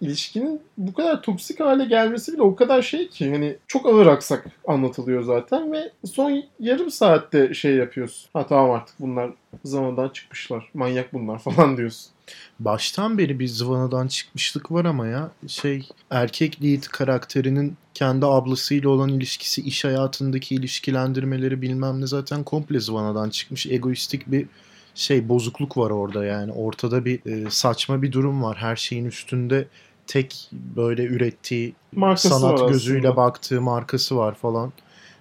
ilişkinin 0.00 0.60
bu 0.78 0.92
kadar 0.92 1.22
toksik 1.22 1.60
hale 1.60 1.84
gelmesi 1.84 2.32
bile 2.32 2.42
o 2.42 2.56
kadar 2.56 2.82
şey 2.82 3.08
ki 3.08 3.30
hani 3.30 3.56
çok 3.66 3.86
ağır 3.86 4.06
aksak 4.06 4.46
anlatılıyor 4.68 5.22
zaten 5.22 5.72
ve 5.72 5.90
son 6.04 6.44
yarım 6.60 6.90
saatte 6.90 7.54
şey 7.54 7.74
yapıyorsun. 7.74 8.30
Ha 8.32 8.46
tamam 8.46 8.70
artık 8.70 9.00
bunlar 9.00 9.30
zamandan 9.64 10.08
çıkmışlar. 10.08 10.70
Manyak 10.74 11.12
bunlar 11.12 11.38
falan 11.42 11.76
diyorsun. 11.76 12.11
Baştan 12.60 13.18
beri 13.18 13.38
bir 13.38 13.48
zıvanadan 13.48 14.08
çıkmışlık 14.08 14.72
var 14.72 14.84
ama 14.84 15.06
ya 15.06 15.30
şey 15.46 15.88
erkek 16.10 16.62
lead 16.62 16.82
karakterinin 16.82 17.76
kendi 17.94 18.26
ablasıyla 18.26 18.88
olan 18.88 19.08
ilişkisi, 19.08 19.62
iş 19.62 19.84
hayatındaki 19.84 20.54
ilişkilendirmeleri 20.54 21.62
bilmem 21.62 22.00
ne 22.00 22.06
zaten 22.06 22.44
komple 22.44 22.80
zıvanadan 22.80 23.30
çıkmış. 23.30 23.66
Egoistik 23.66 24.30
bir 24.32 24.46
şey 24.94 25.28
bozukluk 25.28 25.76
var 25.76 25.90
orada 25.90 26.24
yani. 26.24 26.52
Ortada 26.52 27.04
bir 27.04 27.26
e, 27.26 27.50
saçma 27.50 28.02
bir 28.02 28.12
durum 28.12 28.42
var. 28.42 28.56
Her 28.56 28.76
şeyin 28.76 29.04
üstünde 29.04 29.68
tek 30.06 30.50
böyle 30.52 31.04
ürettiği 31.04 31.74
Markası 31.92 32.28
sanat 32.28 32.68
gözüyle 32.68 33.16
baktığı 33.16 33.60
markası 33.60 34.16
var 34.16 34.34
falan. 34.34 34.72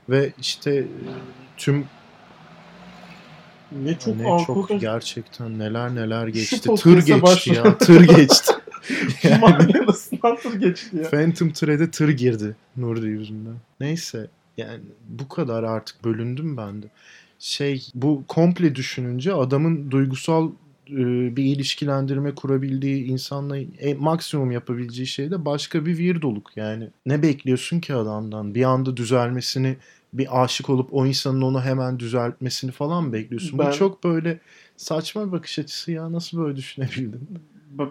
Ve 0.10 0.34
işte 0.39 0.75
e, 0.75 0.86
tüm 1.58 1.86
Ne 3.83 3.99
çok 3.99 4.15
ne 4.15 4.27
alkol 4.27 4.67
çok 4.67 4.81
gerçekten 4.81 5.59
neler 5.59 5.95
neler 5.95 6.27
geçti. 6.27 6.75
Tır 6.75 6.95
geçti 6.95 7.21
başlayan- 7.21 7.65
ya. 7.65 7.77
Tır 7.77 8.01
geçti. 8.01 8.53
Film 8.81 9.43
arasından 9.43 10.35
tır 10.37 10.53
geçti 10.59 10.97
ya. 10.97 11.09
Phantom 11.09 11.51
Thread'e 11.51 11.91
tır 11.91 12.09
girdi 12.09 12.55
Nuri 12.77 13.07
yüzünden. 13.07 13.55
Neyse 13.79 14.27
yani 14.57 14.79
bu 15.09 15.27
kadar 15.27 15.63
artık 15.63 16.03
bölündüm 16.03 16.57
ben 16.57 16.81
de. 16.83 16.85
Şey 17.39 17.87
bu 17.95 18.23
komple 18.27 18.75
düşününce 18.75 19.33
adamın 19.33 19.91
duygusal 19.91 20.51
e, 20.89 20.95
bir 21.35 21.43
ilişkilendirme 21.43 22.35
kurabildiği 22.35 23.03
insanla 23.05 23.57
e, 23.57 23.93
maksimum 23.93 24.51
yapabileceği 24.51 25.07
şey 25.07 25.31
de 25.31 25.45
başka 25.45 25.85
bir 25.85 25.91
weirdoluk 25.97 26.57
yani. 26.57 26.87
Ne 27.05 27.21
bekliyorsun 27.21 27.79
ki 27.79 27.93
adamdan? 27.95 28.55
Bir 28.55 28.63
anda 28.63 28.97
düzelmesini 28.97 29.77
bir 30.13 30.44
aşık 30.44 30.70
olup 30.70 30.89
o 30.94 31.06
insanın 31.06 31.41
onu 31.41 31.62
hemen 31.62 32.00
düzeltmesini 32.00 32.72
falan 32.72 33.13
bekliyorsun? 33.13 33.60
Ben- 33.60 33.72
Bu 33.72 33.75
çok 33.77 34.03
böyle 34.03 34.39
saçma 34.77 35.27
bir 35.27 35.32
bakış 35.32 35.60
açısı 35.60 35.91
ya. 35.91 36.12
Nasıl 36.12 36.38
böyle 36.38 36.56
düşünebildin? 36.56 37.30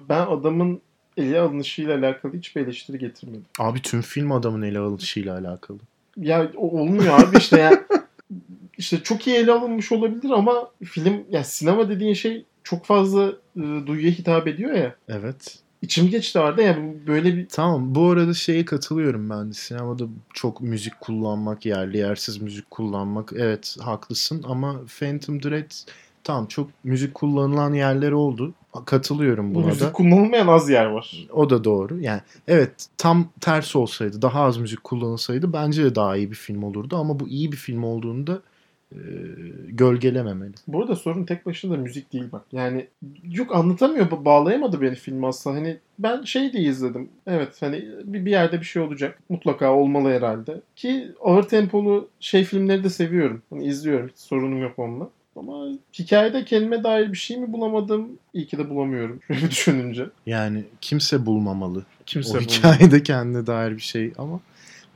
Ben 0.09 0.27
adamın 0.27 0.81
ele 1.17 1.41
alınışıyla 1.41 1.99
alakalı 1.99 2.33
hiçbir 2.37 2.61
eleştiri 2.61 2.99
getirmedim. 2.99 3.45
Abi 3.59 3.83
tüm 3.83 4.01
film 4.01 4.33
adamın 4.33 4.63
ele 4.63 4.79
alışıyla 4.79 5.39
alakalı. 5.39 5.79
Ya 6.17 6.51
olmuyor 6.57 7.21
abi 7.21 7.37
işte 7.39 7.59
ya. 7.61 7.87
işte 8.79 9.03
çok 9.03 9.27
iyi 9.27 9.37
ele 9.37 9.53
alınmış 9.53 9.93
olabilir 9.93 10.31
ama 10.31 10.71
film 10.85 11.25
ya 11.31 11.45
sinema 11.45 11.89
dediğin 11.89 12.15
şey 12.15 12.45
çok 12.65 12.85
fazla 12.85 13.29
e, 13.57 13.63
duyuya 13.87 14.11
hitap 14.11 14.47
ediyor 14.47 14.73
ya. 14.73 14.95
Evet. 15.09 15.59
İçim 15.83 16.11
geçti 16.11 16.39
vardı 16.41 16.63
ya 16.63 16.77
bu- 16.77 17.07
böyle 17.07 17.37
bir 17.37 17.49
Tamam 17.49 17.95
bu 17.95 18.11
arada 18.11 18.35
şeye 18.35 18.65
katılıyorum 18.65 19.31
ben 19.31 19.49
de. 19.49 19.53
Sinemada 19.53 20.05
çok 20.35 20.61
müzik 20.61 21.01
kullanmak, 21.01 21.67
yerli 21.67 21.99
yersiz 21.99 22.43
müzik 22.43 22.71
kullanmak. 22.71 23.33
Evet 23.37 23.77
haklısın 23.81 24.45
ama 24.49 24.81
Phantom 24.99 25.41
Thread 25.41 25.71
tamam 26.25 26.47
çok 26.47 26.71
müzik 26.85 27.15
kullanılan 27.15 27.73
yerler 27.75 28.13
oldu. 28.13 28.53
Katılıyorum 28.87 29.55
buna 29.55 29.67
müzik 29.67 29.83
da. 29.83 29.93
kullanılmayan 29.93 30.47
az 30.47 30.71
yer 30.71 30.85
var. 30.85 31.27
O 31.33 31.51
da 31.51 31.65
doğru. 31.65 32.01
Yani 32.01 32.21
evet 32.49 32.87
tam 32.99 33.29
tersi 33.41 33.79
olsaydı, 33.79 34.23
daha 34.23 34.41
az 34.43 34.57
müzik 34.57 34.85
kullanılsaydı 34.85 35.53
bence 35.53 35.85
de 35.85 35.95
daha 35.95 36.17
iyi 36.17 36.31
bir 36.31 36.37
film 36.37 36.63
olurdu 36.63 36.97
ama 36.97 37.21
bu 37.21 37.29
iyi 37.29 37.53
bir 37.53 37.57
film 37.57 37.85
olduğunda 37.85 38.41
e, 38.93 38.99
gölgelememeli. 39.69 40.53
Bu 40.69 40.81
arada 40.81 40.97
sorun 40.97 41.25
tek 41.25 41.47
başına 41.47 41.73
da 41.73 41.77
müzik 41.77 42.13
değil 42.13 42.25
bak. 42.33 42.43
Yani 42.53 42.87
yok 43.25 43.55
anlatamıyor, 43.57 44.11
ba- 44.11 44.25
bağlayamadı 44.25 44.81
beni 44.81 44.95
film 44.95 45.25
aslında. 45.25 45.57
Hani 45.57 45.77
ben 45.99 46.23
şey 46.23 46.53
diye 46.53 46.63
izledim. 46.63 47.09
Evet 47.27 47.63
hani 47.63 47.85
bir, 48.05 48.25
bir 48.25 48.31
yerde 48.31 48.61
bir 48.61 48.65
şey 48.65 48.83
olacak. 48.83 49.19
Mutlaka 49.29 49.73
olmalı 49.73 50.09
herhalde. 50.09 50.61
Ki 50.77 51.09
ağır 51.21 51.43
tempolu 51.43 52.09
şey 52.21 52.45
filmleri 52.45 52.85
de 52.85 52.91
seviyorum. 52.91 53.43
Hani 53.51 53.65
izliyorum. 53.65 54.09
Hiç 54.09 54.19
sorunum 54.19 54.63
yok 54.63 54.79
onunla. 54.79 55.09
Ama 55.37 55.67
hikayede 55.99 56.45
kendime 56.45 56.85
dair 56.85 57.13
bir 57.13 57.17
şey 57.17 57.37
mi 57.39 57.53
bulamadım? 57.53 58.09
İyi 58.35 58.47
ki 58.47 58.59
de 58.59 58.71
bulamıyorum. 58.71 59.21
Şöyle 59.27 59.51
düşününce. 59.51 60.07
Yani 60.27 60.65
kimse 60.81 61.27
bulmamalı. 61.27 61.85
Kimse 62.07 62.31
o 62.31 62.35
bulmuyor. 62.35 62.51
hikayede 62.51 63.03
kendine 63.03 63.47
dair 63.47 63.77
bir 63.77 63.83
şey 63.83 64.13
ama 64.19 64.41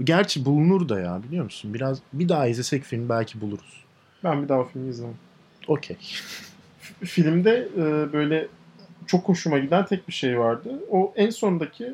gerçi 0.05 0.45
bulunur 0.45 0.89
da 0.89 1.01
ya 1.01 1.21
biliyor 1.29 1.45
musun? 1.45 1.75
Biraz 1.75 1.99
bir 2.13 2.29
daha 2.29 2.47
izlesek 2.47 2.83
film 2.83 3.09
belki 3.09 3.41
buluruz. 3.41 3.84
Ben 4.25 4.43
bir 4.43 4.49
daha 4.49 4.65
filmi 4.65 4.91
izlemem. 4.91 5.15
Okey. 5.69 5.97
Filmde 7.05 7.69
e, 7.77 8.13
böyle 8.13 8.49
çok 9.07 9.29
hoşuma 9.29 9.59
giden 9.59 9.87
tek 9.87 10.09
bir 10.09 10.13
şey 10.13 10.39
vardı. 10.39 10.83
O 10.91 11.13
en 11.17 11.31
sondaki 11.31 11.93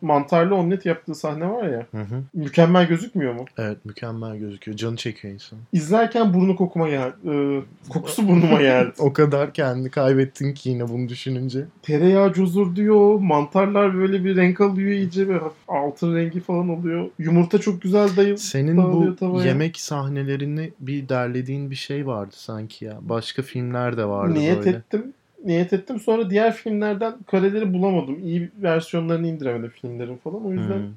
mantarlı 0.00 0.54
omlet 0.54 0.86
yaptığı 0.86 1.14
sahne 1.14 1.50
var 1.50 1.68
ya. 1.68 1.86
Hı 1.90 1.98
hı. 2.00 2.22
Mükemmel 2.34 2.88
gözükmüyor 2.88 3.34
mu? 3.34 3.44
Evet 3.58 3.84
mükemmel 3.84 4.36
gözüküyor. 4.36 4.76
Canı 4.78 4.96
çekiyor 4.96 5.34
insan. 5.34 5.58
İzlerken 5.72 6.34
burnu 6.34 6.56
kokuma 6.56 6.88
geldi. 6.88 7.14
e, 7.30 7.60
kokusu 7.88 8.28
burnuma 8.28 8.60
geldi. 8.62 8.92
O 8.98 9.12
kadar 9.12 9.52
kendini 9.52 9.90
kaybettin 9.90 10.54
ki 10.54 10.70
yine 10.70 10.88
bunu 10.88 11.08
düşününce. 11.08 11.64
Tereyağı 11.82 12.32
cozur 12.32 12.76
diyor. 12.76 13.18
Mantarlar 13.20 13.94
böyle 13.94 14.24
bir 14.24 14.36
renk 14.36 14.60
alıyor 14.60 14.90
iyice. 14.90 15.28
Böyle 15.28 15.40
altın 15.68 16.16
rengi 16.16 16.40
falan 16.40 16.68
oluyor. 16.68 17.08
Yumurta 17.18 17.58
çok 17.58 17.82
güzel 17.82 18.08
dayıl. 18.16 18.36
Senin 18.36 18.76
bu 18.76 19.16
tavaya. 19.16 19.46
yemek 19.48 19.80
sahnelerini 19.80 20.70
bir 20.80 21.08
derlediğin 21.08 21.70
bir 21.70 21.76
şey 21.76 22.06
vardı 22.06 22.34
sanki 22.36 22.84
ya. 22.84 22.98
Başka 23.00 23.42
filmler 23.42 23.96
de 23.96 24.04
vardı 24.04 24.34
Niyet 24.34 24.58
böyle. 24.58 24.70
ettim. 24.70 25.12
Niyet 25.44 25.72
ettim. 25.72 26.00
Sonra 26.00 26.30
diğer 26.30 26.54
filmlerden 26.54 27.14
kareleri 27.26 27.74
bulamadım. 27.74 28.18
İyi 28.24 28.50
versiyonlarını 28.62 29.26
indiremedim 29.26 29.70
filmlerin 29.70 30.16
falan. 30.16 30.46
O 30.46 30.52
yüzden 30.52 30.78
Hı, 30.78 30.88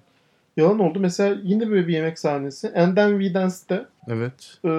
yalan 0.58 0.80
oldu. 0.80 1.00
Mesela 1.00 1.38
yine 1.44 1.70
böyle 1.70 1.88
bir 1.88 1.94
yemek 1.94 2.20
sahnesi. 2.20 2.74
And 2.76 2.96
then 2.96 3.20
we 3.20 3.34
dance'de 3.34 3.86
Evet. 4.08 4.58
e, 4.66 4.72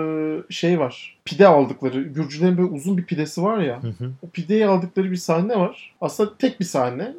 şey 0.52 0.78
var. 0.80 1.18
Pide 1.24 1.46
aldıkları. 1.46 2.02
Gürcülerin 2.02 2.58
böyle 2.58 2.68
uzun 2.68 2.98
bir 2.98 3.04
pidesi 3.04 3.42
var 3.42 3.58
ya. 3.58 3.82
Hı 3.82 3.88
hı. 3.88 4.10
O 4.22 4.28
pideyi 4.30 4.66
aldıkları 4.66 5.10
bir 5.10 5.16
sahne 5.16 5.56
var. 5.56 5.94
Aslında 6.00 6.36
tek 6.38 6.60
bir 6.60 6.64
sahne. 6.64 7.12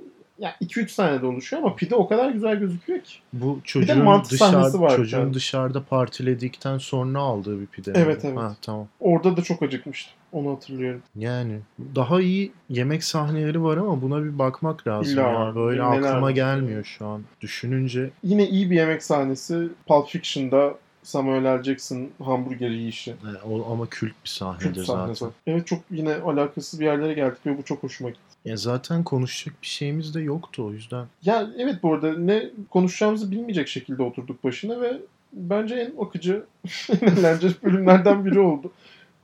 Yani 0.44 0.54
2-3 0.62 0.88
sahnede 0.88 1.26
oluşuyor 1.26 1.64
ama 1.64 1.76
pide 1.76 1.96
o 1.96 2.08
kadar 2.08 2.30
güzel 2.30 2.56
gözüküyor 2.60 3.02
ki. 3.02 3.14
Bu 3.34 3.60
çocuğun 3.64 4.24
dışarı, 4.30 4.80
var 4.82 4.96
çocuğun 4.96 5.18
tane. 5.20 5.34
dışarıda 5.34 5.84
partiledikten 5.84 6.78
sonra 6.78 7.20
aldığı 7.20 7.62
bir 7.62 7.66
pide. 7.66 7.92
Evet, 7.96 8.26
evet. 8.26 8.38
Ha, 8.38 8.56
tamam. 8.62 8.88
Orada 9.00 9.38
da 9.38 9.42
çok 9.42 9.64
acıkmıştım. 9.64 10.14
Onu 10.32 10.52
hatırlıyorum. 10.52 11.02
Yani 11.16 11.60
daha 11.96 12.22
iyi 12.22 12.52
yemek 12.70 13.04
sahneleri 13.04 13.64
var 13.64 13.78
ama 13.78 14.02
buna 14.02 14.24
bir 14.24 14.40
bakmak 14.40 14.88
lazım. 14.88 15.14
İlla 15.14 15.22
ya. 15.22 15.56
Böyle 15.56 15.82
Neler 15.84 15.92
aklıma 16.10 16.22
var? 16.22 16.32
gelmiyor 16.32 16.84
şu 16.84 17.06
an. 17.08 17.22
Düşününce 17.42 18.10
Yine 18.24 18.48
iyi 18.50 18.72
bir 18.72 18.76
yemek 18.76 19.04
sahnesi. 19.04 19.68
Pulp 19.88 20.08
Fiction'da 20.08 20.74
Samuel 21.04 21.60
L. 21.60 21.64
Jackson 21.64 22.10
hamburger 22.24 22.70
yiyişi. 22.70 23.12
e, 23.12 23.48
o, 23.48 23.72
ama 23.72 23.86
kült 23.90 24.14
bir 24.24 24.30
sahnedir 24.30 24.74
Kült 24.76 24.86
zaten. 24.86 25.14
sahnesi. 25.14 25.26
Evet 25.48 25.68
çok 25.68 25.80
yine 25.92 26.14
alakasız 26.16 26.80
bir 26.80 26.86
yerlere 26.86 27.14
geldik 27.14 27.46
ve 27.46 27.58
bu 27.58 27.64
çok 27.64 27.84
hoşuma 27.84 28.10
gitti. 28.10 28.33
Ya 28.46 28.58
zaten 28.58 29.04
konuşacak 29.04 29.62
bir 29.62 29.68
şeyimiz 29.68 30.16
de 30.16 30.22
yoktu 30.22 30.66
o 30.66 30.72
yüzden. 30.72 31.08
Ya 31.24 31.50
evet 31.58 31.84
bu 31.84 31.94
arada 31.94 32.18
ne 32.18 32.50
konuşacağımızı 32.70 33.32
bilmeyecek 33.32 33.68
şekilde 33.68 34.04
oturduk 34.04 34.44
başına 34.44 34.82
ve 34.82 35.02
bence 35.34 35.76
en 35.76 36.06
akıcı, 36.06 36.46
en 36.90 37.08
eğlenceli 37.18 37.54
bölümlerden 37.64 38.26
biri 38.26 38.40
oldu. 38.40 38.72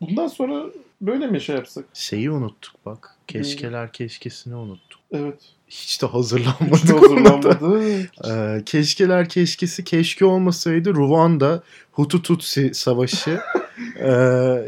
Bundan 0.02 0.28
sonra 0.28 0.66
böyle 1.02 1.28
mi 1.28 1.42
şey 1.42 1.56
yapsak? 1.56 1.86
Şeyi 1.94 2.32
unuttuk 2.32 2.86
bak. 2.86 3.16
Keşkeler 3.28 3.92
keşkesini 3.94 4.56
unuttuk. 4.56 5.00
Evet. 5.12 5.40
Hiç 5.70 6.02
de 6.02 6.06
hazırlanmadık. 6.06 6.76
Hiç 6.76 6.90
de 6.90 6.94
hazırlanmadı. 6.94 8.10
Ee, 8.30 8.64
keşkeler 8.66 9.30
keşkesi 9.30 9.84
keşke 9.84 10.26
olmasaydı 10.26 10.94
Ruanda 10.94 11.64
Hutu 11.92 12.22
Tutsi 12.22 12.74
savaşı. 12.74 13.40
Ee, 14.00 14.12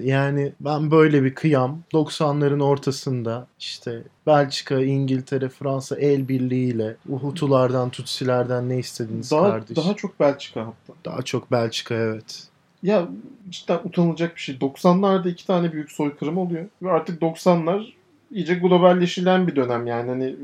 yani 0.04 0.54
ben 0.60 0.92
böyle 0.92 1.24
bir 1.24 1.36
kıyam 1.36 1.80
90'ların 1.94 2.64
ortasında 2.64 3.48
işte 3.60 4.04
Belçika, 4.28 4.80
İngiltere, 4.82 5.50
Fransa 5.50 5.96
el 5.96 6.28
birliğiyle 6.28 6.96
Hutulardan 7.10 7.90
Tutsilerden 7.90 8.70
ne 8.70 8.78
istediniz 8.78 9.32
Daha, 9.32 9.50
kardeş? 9.50 9.78
daha 9.78 9.94
çok 9.94 10.20
Belçika 10.20 10.62
hatta. 10.62 10.94
Daha 11.06 11.22
çok 11.22 11.52
Belçika 11.52 11.96
evet. 11.96 12.44
Ya 12.84 13.08
cidden 13.50 13.80
utanılacak 13.84 14.36
bir 14.36 14.42
şey. 14.42 14.56
90'larda 14.56 15.30
iki 15.30 15.48
tane 15.48 15.74
büyük 15.74 15.92
soykırım 15.92 16.38
oluyor. 16.38 16.66
Ve 16.82 16.92
artık 16.92 17.22
90'lar 17.22 17.86
iyice 18.32 18.56
globalleşilen 18.56 19.48
bir 19.48 19.56
dönem 19.56 19.88
yani. 19.88 20.10
Hani 20.10 20.36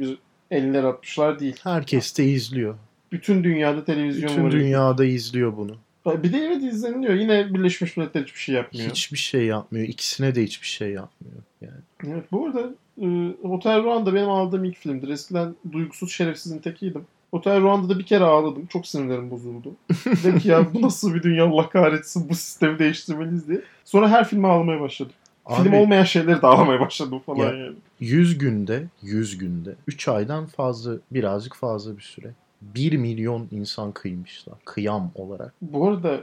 50'ler 0.51 0.81
60'lar 0.81 1.39
değil. 1.39 1.55
Herkes 1.63 2.17
de 2.17 2.25
izliyor. 2.25 2.75
Bütün 3.12 3.43
dünyada 3.43 3.86
televizyon 3.86 4.29
Bütün 4.29 4.43
var. 4.43 4.51
dünyada 4.51 5.05
izliyor 5.05 5.57
bunu. 5.57 5.75
Bir 6.23 6.33
de 6.33 6.38
evet 6.38 6.63
izleniliyor. 6.63 7.13
Yine 7.13 7.53
Birleşmiş 7.53 7.97
Milletler 7.97 8.21
hiçbir 8.21 8.39
şey 8.39 8.55
yapmıyor. 8.55 8.89
Hiçbir 8.89 9.17
şey 9.17 9.45
yapmıyor. 9.45 9.88
İkisine 9.88 10.36
de 10.36 10.43
hiçbir 10.43 10.67
şey 10.67 10.91
yapmıyor. 10.91 11.36
Yani. 11.62 11.81
Evet, 12.07 12.31
bu 12.31 12.45
arada 12.45 12.73
e, 13.01 13.07
Hotel 13.41 13.83
Rwanda 13.83 14.13
benim 14.13 14.29
aldığım 14.29 14.63
ilk 14.63 14.77
filmdir. 14.77 15.10
Eskiden 15.10 15.55
duygusuz 15.71 16.12
şerefsizin 16.12 16.60
tekiydim. 16.60 17.05
Otel 17.31 17.62
Ruanda'da 17.62 17.99
bir 17.99 18.05
kere 18.05 18.23
ağladım. 18.23 18.65
Çok 18.65 18.88
sinirlerim 18.88 19.31
bozuldu. 19.31 19.75
Dedim 20.05 20.39
ki 20.39 20.47
ya 20.47 20.73
bu 20.73 20.81
nasıl 20.81 21.15
bir 21.15 21.23
dünya 21.23 21.45
Allah 21.45 21.69
kahretsin 21.69 22.29
bu 22.29 22.36
sistemi 22.36 22.79
değiştirmeliyiz 22.79 23.47
diye. 23.47 23.62
Sonra 23.86 24.10
her 24.10 24.27
filme 24.27 24.47
ağlamaya 24.47 24.81
başladım. 24.81 25.13
Film 25.55 25.67
Abi, 25.67 25.75
olmayan 25.75 26.03
şeyleri 26.03 26.41
de 26.41 26.47
ağlamaya 26.47 26.79
başladım 26.79 27.19
falan 27.25 27.45
Ya- 27.45 27.53
yani. 27.57 27.75
100 27.99 28.38
günde, 28.38 28.83
100 29.01 29.38
günde, 29.38 29.75
3 29.88 30.07
aydan 30.07 30.45
fazla, 30.45 30.93
birazcık 31.12 31.55
fazla 31.55 31.97
bir 31.97 32.01
süre. 32.01 32.31
1 32.62 32.97
milyon 32.97 33.47
insan 33.51 33.91
kıymışlar. 33.91 34.55
Kıyam 34.65 35.12
olarak. 35.15 35.53
Bu 35.62 35.88
arada 35.88 36.19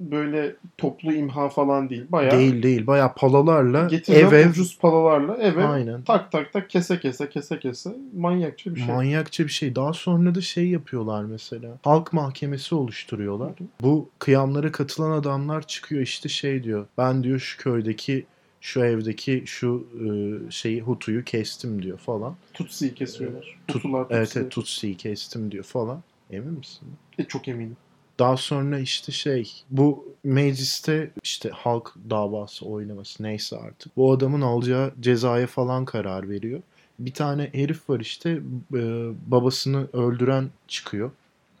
böyle 0.00 0.56
toplu 0.78 1.12
imha 1.12 1.48
falan 1.48 1.90
değil. 1.90 2.04
Bayağı 2.08 2.38
Değil 2.38 2.62
değil. 2.62 2.86
Bayağı 2.86 3.14
palalarla 3.14 3.88
ev 4.08 4.32
ev. 4.32 4.50
ucuz 4.50 4.78
palalarla 4.78 5.36
eve 5.36 5.64
Aynen. 5.64 6.02
tak 6.02 6.32
tak 6.32 6.52
tak 6.52 6.70
kese 6.70 7.00
kese 7.00 7.30
kese 7.30 7.58
kese 7.58 7.90
manyakça 8.16 8.74
bir 8.74 8.80
şey. 8.80 8.94
Manyakça 8.94 9.44
bir 9.44 9.48
şey. 9.50 9.76
Daha 9.76 9.92
sonra 9.92 10.34
da 10.34 10.40
şey 10.40 10.68
yapıyorlar 10.68 11.24
mesela. 11.24 11.68
Halk 11.82 12.12
mahkemesi 12.12 12.74
oluşturuyorlar. 12.74 13.52
Bu 13.80 14.08
kıyamlara 14.18 14.72
katılan 14.72 15.10
adamlar 15.10 15.66
çıkıyor 15.66 16.02
işte 16.02 16.28
şey 16.28 16.64
diyor. 16.64 16.86
Ben 16.98 17.22
diyor 17.24 17.38
şu 17.38 17.62
köydeki 17.62 18.26
şu 18.60 18.80
evdeki 18.84 19.42
şu 19.46 19.86
e, 20.04 20.50
şeyi 20.50 20.80
Hutu'yu 20.80 21.24
kestim 21.24 21.82
diyor 21.82 21.98
falan. 21.98 22.36
Tutsi'yi 22.54 22.94
kesiyorlar. 22.94 23.58
Tut- 23.68 23.74
Hutular 23.76 24.08
Tutsi. 24.08 24.38
evet 24.38 24.50
Tutsi'yi 24.50 24.96
kestim 24.96 25.50
diyor 25.52 25.64
falan. 25.64 26.02
Emin 26.30 26.52
misin? 26.52 26.88
E, 27.18 27.24
çok 27.24 27.48
eminim. 27.48 27.76
Daha 28.18 28.36
sonra 28.36 28.78
işte 28.78 29.12
şey 29.12 29.52
bu 29.70 30.14
mecliste 30.24 31.10
işte 31.22 31.50
halk 31.50 31.94
davası 32.10 32.66
oynaması 32.66 33.22
neyse 33.22 33.56
artık. 33.56 33.96
Bu 33.96 34.12
adamın 34.12 34.40
alacağı 34.40 34.92
cezaya 35.00 35.46
falan 35.46 35.84
karar 35.84 36.28
veriyor. 36.28 36.60
Bir 36.98 37.12
tane 37.14 37.50
herif 37.52 37.90
var 37.90 38.00
işte 38.00 38.30
e, 38.74 38.80
babasını 39.26 39.86
öldüren 39.92 40.50
çıkıyor. 40.68 41.10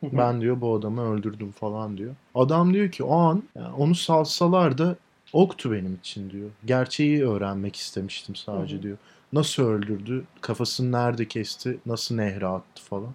Ben 0.02 0.40
diyor 0.40 0.60
bu 0.60 0.74
adamı 0.74 1.12
öldürdüm 1.12 1.50
falan 1.50 1.96
diyor. 1.98 2.14
Adam 2.34 2.74
diyor 2.74 2.90
ki 2.90 3.04
o 3.04 3.16
an 3.16 3.42
yani 3.56 3.74
onu 3.74 3.94
salsalar 3.94 4.78
da 4.78 4.96
oktu 5.32 5.72
benim 5.72 5.94
için 5.94 6.30
diyor. 6.30 6.50
Gerçeği 6.64 7.26
öğrenmek 7.26 7.76
istemiştim 7.76 8.36
sadece 8.36 8.74
Hı 8.74 8.78
hı. 8.78 8.82
diyor. 8.82 8.98
Nasıl 9.32 9.62
öldürdü? 9.62 10.24
Kafasını 10.40 10.92
nerede 10.92 11.28
kesti? 11.28 11.78
Nasıl 11.86 12.14
nehre 12.14 12.46
attı 12.46 12.82
falan. 12.82 13.14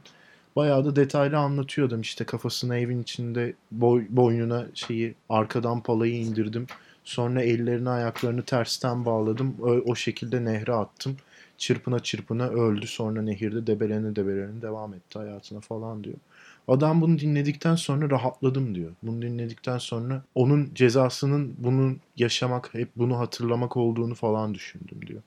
Bayağı 0.55 0.85
da 0.85 0.95
detaylı 0.95 1.37
anlatıyor 1.37 1.87
adam 1.87 2.01
işte 2.01 2.25
kafasını 2.25 2.77
evin 2.77 3.01
içinde 3.01 3.53
boy, 3.71 4.05
boynuna 4.09 4.65
şeyi 4.73 5.15
arkadan 5.29 5.83
palayı 5.83 6.15
indirdim. 6.15 6.67
Sonra 7.03 7.41
ellerini 7.41 7.89
ayaklarını 7.89 8.43
tersten 8.43 9.05
bağladım. 9.05 9.55
O, 9.61 9.69
o 9.69 9.95
şekilde 9.95 10.45
nehre 10.45 10.73
attım. 10.73 11.17
Çırpına 11.57 11.99
çırpına 11.99 12.47
öldü. 12.47 12.87
Sonra 12.87 13.21
nehirde 13.21 13.67
debelene 13.67 14.15
debelene 14.15 14.61
devam 14.61 14.93
etti 14.93 15.19
hayatına 15.19 15.59
falan 15.59 16.03
diyor. 16.03 16.17
Adam 16.67 17.01
bunu 17.01 17.19
dinledikten 17.19 17.75
sonra 17.75 18.09
rahatladım 18.09 18.75
diyor. 18.75 18.91
Bunu 19.03 19.21
dinledikten 19.21 19.77
sonra 19.77 20.23
onun 20.35 20.69
cezasının 20.75 21.55
bunun 21.57 21.99
yaşamak, 22.17 22.73
hep 22.73 22.89
bunu 22.95 23.19
hatırlamak 23.19 23.77
olduğunu 23.77 24.15
falan 24.15 24.53
düşündüm 24.53 25.07
diyor. 25.07 25.21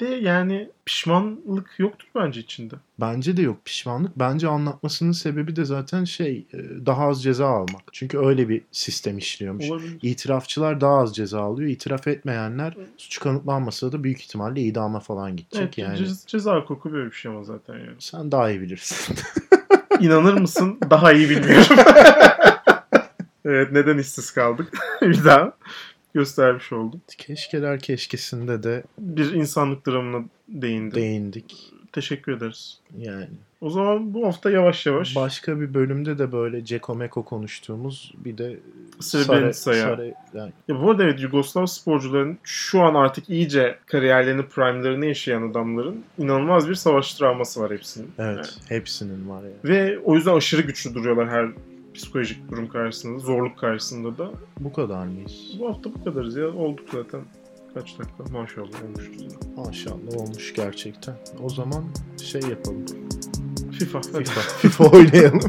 De 0.00 0.06
yani 0.06 0.68
pişmanlık 0.86 1.74
yoktur 1.78 2.08
bence 2.14 2.40
içinde. 2.40 2.74
Bence 3.00 3.36
de 3.36 3.42
yok 3.42 3.64
pişmanlık. 3.64 4.18
Bence 4.18 4.48
anlatmasının 4.48 5.12
sebebi 5.12 5.56
de 5.56 5.64
zaten 5.64 6.04
şey 6.04 6.46
e, 6.52 6.86
daha 6.86 7.08
az 7.08 7.22
ceza 7.22 7.46
almak. 7.48 7.82
Çünkü 7.92 8.18
öyle 8.18 8.48
bir 8.48 8.62
sistem 8.72 9.18
işliyormuş. 9.18 9.70
Olabilir. 9.70 9.98
İtirafçılar 10.02 10.80
daha 10.80 10.98
az 10.98 11.16
ceza 11.16 11.40
alıyor. 11.42 11.70
İtiraf 11.70 12.06
etmeyenler 12.06 12.76
suçu 12.96 13.20
kanıtlanmasa 13.20 13.92
da 13.92 14.04
büyük 14.04 14.20
ihtimalle 14.20 14.60
idama 14.60 15.00
falan 15.00 15.36
gidecek 15.36 15.78
Evet, 15.78 15.78
yani. 15.78 15.98
ce- 15.98 16.26
ceza 16.26 16.56
hukuku 16.56 16.92
böyle 16.92 17.10
bir 17.10 17.16
şey 17.16 17.30
ama 17.32 17.44
zaten 17.44 17.74
yani. 17.74 17.96
Sen 17.98 18.32
daha 18.32 18.50
iyi 18.50 18.60
bilirsin. 18.60 19.16
İnanır 20.00 20.34
mısın? 20.34 20.78
Daha 20.90 21.12
iyi 21.12 21.30
bilmiyorum. 21.30 21.76
evet 23.44 23.72
neden 23.72 23.98
işsiz 23.98 24.30
kaldık? 24.30 24.68
bir 25.02 25.24
daha 25.24 25.52
göstermiş 26.14 26.72
oldum. 26.72 27.00
Keşkeler 27.18 27.78
keşkesinde 27.80 28.62
de 28.62 28.82
Bir 28.98 29.32
insanlık 29.32 29.86
dramına 29.86 30.24
değindim. 30.48 30.94
değindik. 31.02 31.72
Teşekkür 31.92 32.32
ederiz. 32.32 32.80
Yani 32.98 33.28
O 33.60 33.70
zaman 33.70 34.14
bu 34.14 34.26
hafta 34.26 34.50
yavaş 34.50 34.86
yavaş 34.86 35.16
başka 35.16 35.60
bir 35.60 35.74
bölümde 35.74 36.18
de 36.18 36.32
böyle 36.32 36.64
Ceko 36.64 36.94
Meko 36.94 37.24
konuştuğumuz 37.24 38.12
bir 38.24 38.38
de 38.38 38.58
Srebrenica'ya. 39.00 39.52
Sarı- 39.86 40.14
yani 40.34 40.52
Ya 40.68 40.82
bu 40.82 40.90
arada 40.90 41.04
evet 41.04 41.20
Yugoslav 41.22 41.66
sporcuların 41.66 42.38
şu 42.44 42.80
an 42.82 42.94
artık 42.94 43.30
iyice 43.30 43.78
kariyerlerini 43.86 44.42
prime'larını 44.46 45.06
yaşayan 45.06 45.50
adamların 45.50 46.04
inanılmaz 46.18 46.68
bir 46.68 46.74
savaş 46.74 47.14
travması 47.14 47.60
var 47.60 47.70
hepsinin. 47.72 48.08
evet 48.18 48.36
Yani. 48.36 48.78
hepsinin 48.78 49.28
var 49.28 49.42
yani. 49.42 49.54
Ve 49.64 49.98
o 49.98 50.14
yüzden 50.14 50.34
aşırı 50.36 50.62
güçlü 50.62 50.94
duruyorlar 50.94 51.28
her 51.28 51.48
psikolojik 51.94 52.50
durum 52.50 52.68
karşısında, 52.68 53.18
zorluk 53.18 53.58
karşısında 53.58 54.18
da. 54.18 54.30
Bu 54.60 54.72
kadar 54.72 55.06
mıyız? 55.06 55.56
Bu 55.60 55.68
hafta 55.68 55.90
bu 55.94 56.04
kadarız 56.04 56.36
ya. 56.36 56.48
Olduk 56.48 56.86
zaten. 56.92 57.20
Kaç 57.74 57.98
dakika? 57.98 58.38
Maşallah 58.38 58.84
olmuşuz. 58.84 59.26
Maşallah 59.56 60.16
olmuş 60.16 60.54
gerçekten. 60.54 61.14
O 61.42 61.48
zaman 61.48 61.84
şey 62.22 62.40
yapalım. 62.40 62.84
FIFA. 63.78 64.00
FIFA, 64.00 64.40
FIFA 64.40 64.84
oynayalım. 64.84 65.40